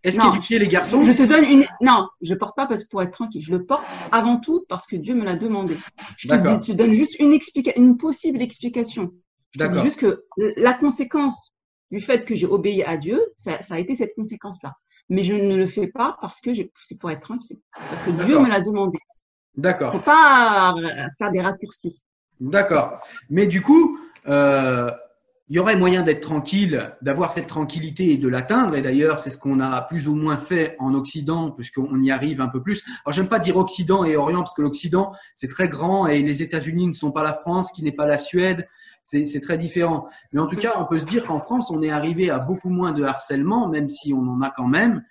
[0.04, 1.02] est-ce qu'éduquer les garçons?
[1.04, 1.66] Je te donne une.
[1.82, 3.42] Non, je porte pas parce que pour être tranquille.
[3.42, 5.78] Je le porte avant tout parce que Dieu me l'a demandé.
[6.18, 6.58] Je te, D'accord.
[6.58, 9.12] dis, je te donne juste une, explica- une possible explication.
[9.52, 9.84] Je te dis D'accord.
[9.84, 10.24] juste que
[10.58, 11.54] la conséquence
[11.92, 14.74] du fait que j'ai obéi à Dieu, ça, ça a été cette conséquence-là.
[15.10, 17.60] Mais je ne le fais pas parce que j'ai- c'est pour être tranquille.
[17.90, 18.98] Parce que Dieu me l'a demandé.
[19.56, 19.94] D'accord.
[19.94, 22.04] Faut pas euh, faire des raccourcis.
[22.40, 23.00] D'accord.
[23.30, 24.90] Mais du coup, euh,
[25.50, 28.76] il y aurait moyen d'être tranquille, d'avoir cette tranquillité et de l'atteindre.
[28.76, 32.40] Et d'ailleurs, c'est ce qu'on a plus ou moins fait en Occident, puisqu'on y arrive
[32.40, 32.84] un peu plus.
[33.06, 36.44] Alors, j'aime pas dire Occident et Orient, parce que l'Occident, c'est très grand et les
[36.44, 38.68] États-Unis ne sont pas la France, qui n'est pas la Suède.
[39.04, 40.08] C'est très différent.
[40.32, 42.70] Mais en tout cas, on peut se dire qu'en France, on est arrivé à beaucoup
[42.70, 45.04] moins de harcèlement, même si on en a quand même.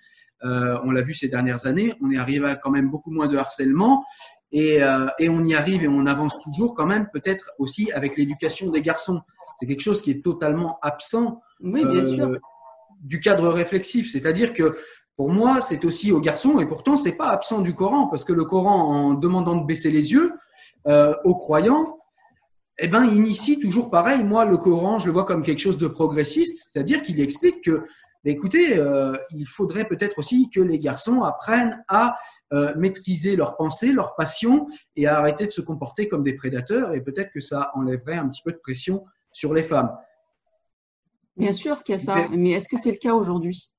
[0.43, 3.27] Euh, on l'a vu ces dernières années, on est arrivé à quand même beaucoup moins
[3.27, 4.03] de harcèlement.
[4.51, 8.17] Et, euh, et on y arrive et on avance toujours quand même, peut-être aussi avec
[8.17, 9.21] l'éducation des garçons.
[9.63, 12.37] C'est quelque chose qui est totalement absent Oui, bien euh, sûr.
[12.99, 14.11] du cadre réflexif.
[14.11, 14.73] C'est-à-dire que
[15.15, 18.33] pour moi, c'est aussi aux garçons, et pourtant, c'est pas absent du Coran, parce que
[18.33, 20.33] le Coran, en demandant de baisser les yeux
[20.85, 21.97] euh, aux croyants,
[22.77, 24.21] eh ben, initie toujours pareil.
[24.21, 27.85] Moi, le Coran, je le vois comme quelque chose de progressiste, c'est-à-dire qu'il explique que,
[28.25, 32.17] bah, écoutez, euh, il faudrait peut-être aussi que les garçons apprennent à
[32.51, 36.93] euh, maîtriser leurs pensées, leurs passions, et à arrêter de se comporter comme des prédateurs,
[36.93, 39.91] et peut-être que ça enlèverait un petit peu de pression sur les femmes.
[41.35, 42.15] Bien sûr qu'il y a ça.
[42.29, 43.69] Mais- Mais est-ce que c'est le cas aujourd'hui?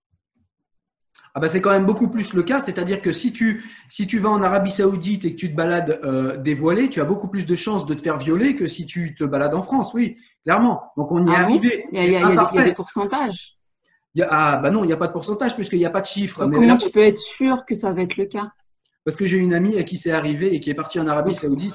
[1.37, 4.21] Ah bah c'est quand même beaucoup plus le cas, c'est-à-dire que si tu si tu
[4.21, 7.45] vas en Arabie Saoudite et que tu te balades euh, dévoilé, tu as beaucoup plus
[7.45, 10.93] de chances de te faire violer que si tu te balades en France, oui, clairement.
[10.97, 11.87] Donc on y est Ah arrivé.
[11.93, 12.65] il y, a, il y a- il y a des- il y a imparfait.
[12.65, 13.59] des pourcentages.
[14.15, 15.91] Il y a- ah bah non, il n'y a pas de pourcentage puisqu'il n'y a
[15.91, 16.41] pas de chiffre.
[16.43, 18.53] Donc, Mais comment là, tu peux être sûr que ça va être le cas?
[19.05, 21.35] parce que j'ai une amie à qui c'est arrivé et qui est partie en Arabie
[21.35, 21.75] Saoudite.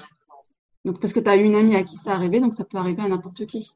[0.86, 3.02] Donc, parce que tu as une amie à qui ça arrivé, donc ça peut arriver
[3.02, 3.74] à n'importe qui.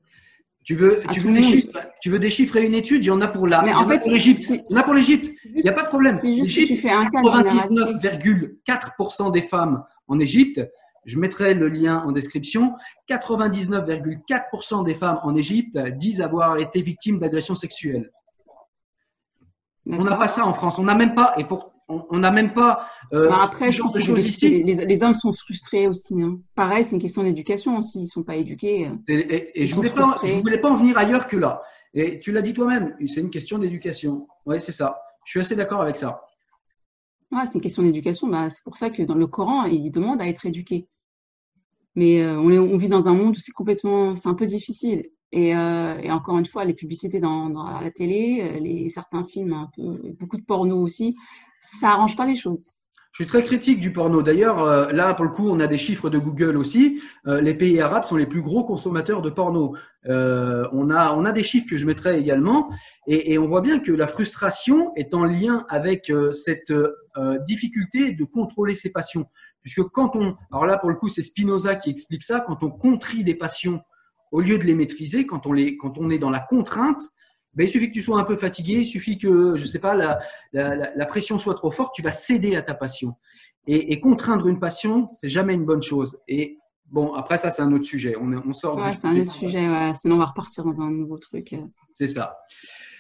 [0.64, 3.48] Tu veux tu veux chiffres Tu veux et une étude Il y en a pour
[3.48, 3.62] la.
[3.64, 4.42] Mais il y en fait, pour l'Égypte.
[4.44, 5.32] si- Il y en a pour l'Égypte.
[5.46, 6.18] Il n'y a pas de problème.
[6.22, 7.68] C'est juste que tu L'Égypte, fais un cas général.
[7.70, 10.62] 99,4% des femmes en Égypte,
[11.06, 12.76] je mettrai le lien en description,
[13.10, 18.10] 99,4% des femmes en Égypte disent avoir été victimes d'agressions sexuelles.
[19.86, 22.54] On n'a pas ça en France, on n'a même pas, et pour, on n'a même
[22.54, 24.64] pas euh, Bah, après, ce je genre pense de que choses les, ici.
[24.64, 26.22] les- les hommes sont frustrés aussi.
[26.22, 26.40] hein.
[26.56, 28.04] Pareil, c'est une question d'éducation aussi.
[28.04, 28.88] Ils sont pas éduqués.
[28.88, 28.96] euh.
[29.08, 31.62] Et, et- et Ils je sont voulais pas, voulais en venir ailleurs que là.
[31.94, 34.28] Et tu l'as dit toi-même, c'est une question d'éducation.
[34.46, 35.00] Oui, c'est ça.
[35.26, 36.22] Je suis assez d'accord avec ça.
[37.32, 38.28] Ouais, c'est une question d'éducation.
[38.28, 40.88] Bah, c'est pour ça que dans le Coran, il demande à être éduqué.
[41.96, 44.46] Mais euh, on, est- on vit dans un monde où c'est complètement, c'est un peu
[44.46, 45.10] difficile.
[45.34, 47.50] Et, euh, et encore une fois, les publicités dans,
[47.82, 49.68] la télé, euh, certains films,
[50.20, 51.16] beaucoup de porno aussi,
[51.60, 52.68] ça arrange pas les choses.
[53.14, 54.22] Je suis très critique du porno.
[54.22, 57.02] D'ailleurs, euh, là, pour le coup, on a des chiffres de Google aussi.
[57.26, 59.76] Les pays arabes sont les plus gros consommateurs de porno.
[60.06, 62.70] On, a, on a des chiffres que je mettrai également.
[63.08, 66.74] Et, on voit bien que la frustration est en lien avec cette
[67.46, 69.26] difficulté de contrôler ses passions.
[69.62, 70.36] Puisque quand on...
[70.52, 72.40] Alors là, pour le coup, c'est Spinoza qui explique ça.
[72.40, 73.82] Quand on contrit des passions
[74.34, 77.02] au lieu de les maîtriser, quand on, les, quand on est dans la contrainte,
[77.54, 79.94] ben, il suffit que tu sois un peu fatigué, il suffit que, je sais pas,
[79.96, 80.20] la,
[80.54, 83.14] la, la- la pression soit trop forte, tu vas céder à ta passion.
[83.68, 86.18] Et, et contraindre une passion, c'est jamais une bonne chose.
[86.28, 86.58] Et
[86.92, 88.16] bon, après ça, c'est un autre sujet.
[88.20, 89.70] On, sort Ouais, c'est un autre sujet.
[89.70, 89.92] Ouais.
[89.94, 91.54] Sinon, on va repartir dans un nouveau truc.
[91.54, 91.58] euh.
[91.94, 92.36] C'est ça.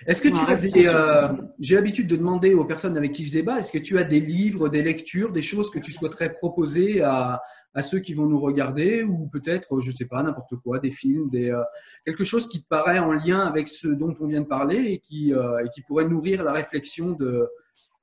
[0.05, 1.29] Est-ce que tu as des, euh,
[1.59, 4.19] j'ai l'habitude de demander aux personnes avec qui je débat, est-ce que tu as des
[4.19, 7.41] livres, des lectures, des choses que tu souhaiterais proposer à,
[7.73, 11.29] à ceux qui vont nous regarder ou peut-être, je sais pas, n'importe quoi, des films,
[11.29, 11.63] des, euh,
[12.05, 15.33] quelque chose qui paraît en lien avec ce dont on vient de parler et qui,
[15.33, 17.49] euh, et qui pourrait nourrir la réflexion de,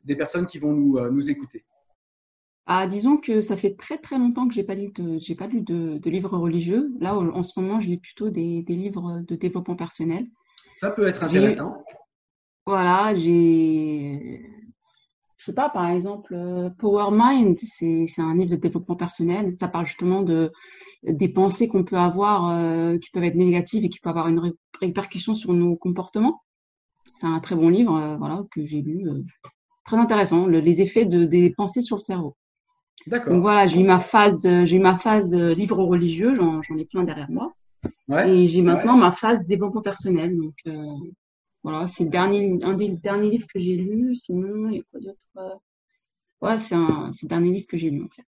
[0.05, 1.65] des personnes qui vont nous, euh, nous écouter.
[2.67, 5.47] Ah, disons que ça fait très très longtemps que j'ai pas lu de, j'ai pas
[5.47, 6.93] lu de, de livres religieux.
[7.01, 10.27] Là, en ce moment, je lis plutôt des, des livres de développement personnel.
[10.73, 11.83] Ça peut être intéressant.
[12.67, 14.49] Voilà, j'ai,
[15.41, 19.55] je sais pas, par exemple, euh, Power Mind, c'est un livre de développement personnel.
[19.59, 20.53] Ça parle justement de
[21.05, 24.41] des pensées qu'on peut avoir, euh, qui peuvent être négatives et qui peuvent avoir une
[24.41, 26.43] ré- répercussion sur nos comportements.
[27.15, 29.09] C'est un très bon livre, euh, voilà, que j'ai lu.
[29.09, 29.23] euh,
[29.85, 32.37] très intéressant, le- les effets de, des pensées sur le cerveau.
[33.07, 33.43] Donc D'accord.
[33.43, 37.31] voilà, j'ai eu ma phase, j'ai eu ma phase livre religieux, j'en ai plein derrière
[37.31, 37.53] moi.
[38.09, 38.29] Ouais.
[38.29, 40.37] Et j'ai maintenant ma phase développement personnel.
[40.37, 40.55] Donc
[41.63, 44.15] voilà, c'est le dernier, un des derniers livres que j'ai lu.
[44.15, 45.55] Sinon, il y a quoi d'autre euh,
[46.41, 48.25] Ouais, c'est un, c'est le dernier livre que j'ai lu en fait.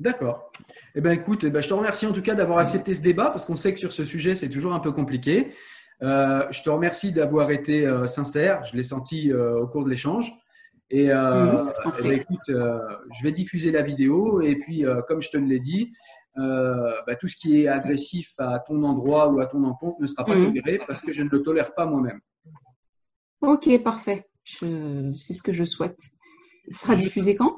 [0.00, 0.50] D'accord.
[0.94, 3.26] Eh ben écoute, eh ben, je te remercie en tout cas d'avoir accepté ce débat
[3.30, 5.52] parce qu'on sait que sur ce sujet c'est toujours un peu compliqué.
[6.02, 8.64] Euh, je te remercie d'avoir été euh, sincère.
[8.64, 10.32] Je l'ai senti euh, au cours de l'échange.
[10.90, 15.38] Et, Mhm, eh ben, écoute, je vais diffuser la vidéo et puis comme je te
[15.38, 15.92] l'ai dit,
[16.38, 20.06] euh, bah, tout ce qui est agressif à ton endroit ou à ton encontre ne
[20.06, 20.46] sera pas Mhm.
[20.46, 22.20] toléré parce que je ne le tolère pas moi-même.
[23.40, 24.26] Ok, parfait.
[24.44, 25.98] C'est ce que je souhaite.
[26.70, 27.56] Ce sera diffusé quand?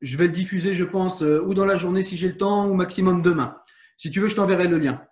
[0.00, 2.68] Je vais le diffuser, je pense, euh, ou dans la journée si j'ai le temps,
[2.68, 3.56] ou maximum demain.
[3.96, 5.02] Si tu veux, je t'enverrai le lien.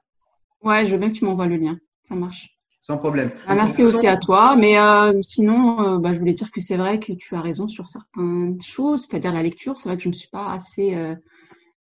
[0.62, 1.76] Ouais, je veux bien que tu m'envoies le lien.
[2.04, 2.50] Ça marche.
[2.82, 3.32] Sans problème.
[3.48, 4.54] Ah, merci aussi à toi.
[4.54, 7.66] Mais euh, sinon, euh, bah, je voulais dire que c'est vrai que tu as raison
[7.66, 9.76] sur certaines choses, c'est-à-dire la lecture.
[9.76, 10.94] C'est vrai que je ne me suis pas assez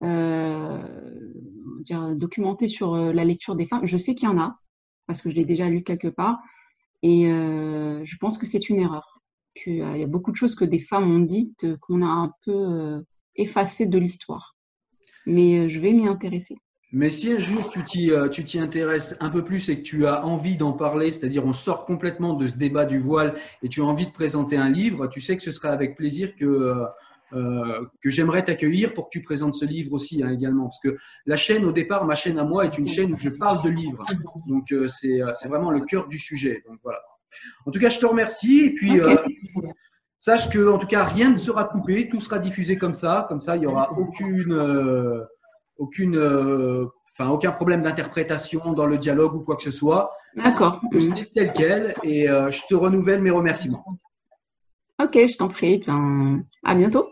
[0.00, 3.86] dire, documentée sur la lecture des femmes.
[3.86, 4.58] Je sais qu'il y en a,
[5.06, 6.38] parce que je l'ai déjà lu quelque part.
[7.02, 9.18] Et je pense que c'est une erreur
[9.62, 12.32] qu'il y a beaucoup de choses que des femmes ont dites euh, qu'on a un
[12.44, 13.00] peu euh,
[13.36, 14.56] effacées de l'histoire.
[15.26, 16.56] Mais euh, je vais m'y intéresser.
[16.90, 20.06] Mais si un jour tu t'y, tu t'y intéresses un peu plus et que tu
[20.06, 23.82] as envie d'en parler, c'est-à-dire on sort complètement de ce débat du voile et tu
[23.82, 26.86] as envie de présenter un livre, tu sais que ce sera avec plaisir que,
[27.30, 30.64] que j'aimerais t'accueillir pour que tu présentes ce livre aussi hein, également.
[30.64, 33.30] Parce que la chaîne, au départ, ma chaîne à moi est une chaîne où je
[33.30, 34.04] parle de livres.
[34.46, 36.62] Donc c'est, c'est vraiment le cœur du sujet.
[36.68, 37.00] Donc voilà.
[37.66, 38.60] En tout cas, je te remercie.
[38.60, 39.16] Et puis, euh,
[40.18, 42.08] sache que, en tout cas, rien ne sera coupé.
[42.08, 43.26] Tout sera diffusé comme ça.
[43.28, 45.24] Comme ça, il n'y aura aucune, euh,
[45.76, 50.12] aucune, euh, enfin, aucun problème d'interprétation dans le dialogue ou quoi que ce soit.
[50.36, 50.80] D'accord.
[50.92, 51.94] C'est tel quel.
[52.02, 53.84] Et je te renouvelle mes remerciements.
[55.00, 55.84] Ok, je t'en prie.
[56.64, 57.08] à bientôt.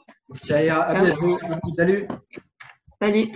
[0.83, 1.39] À bientôt.
[1.77, 2.07] Salut.
[3.01, 3.29] Salut.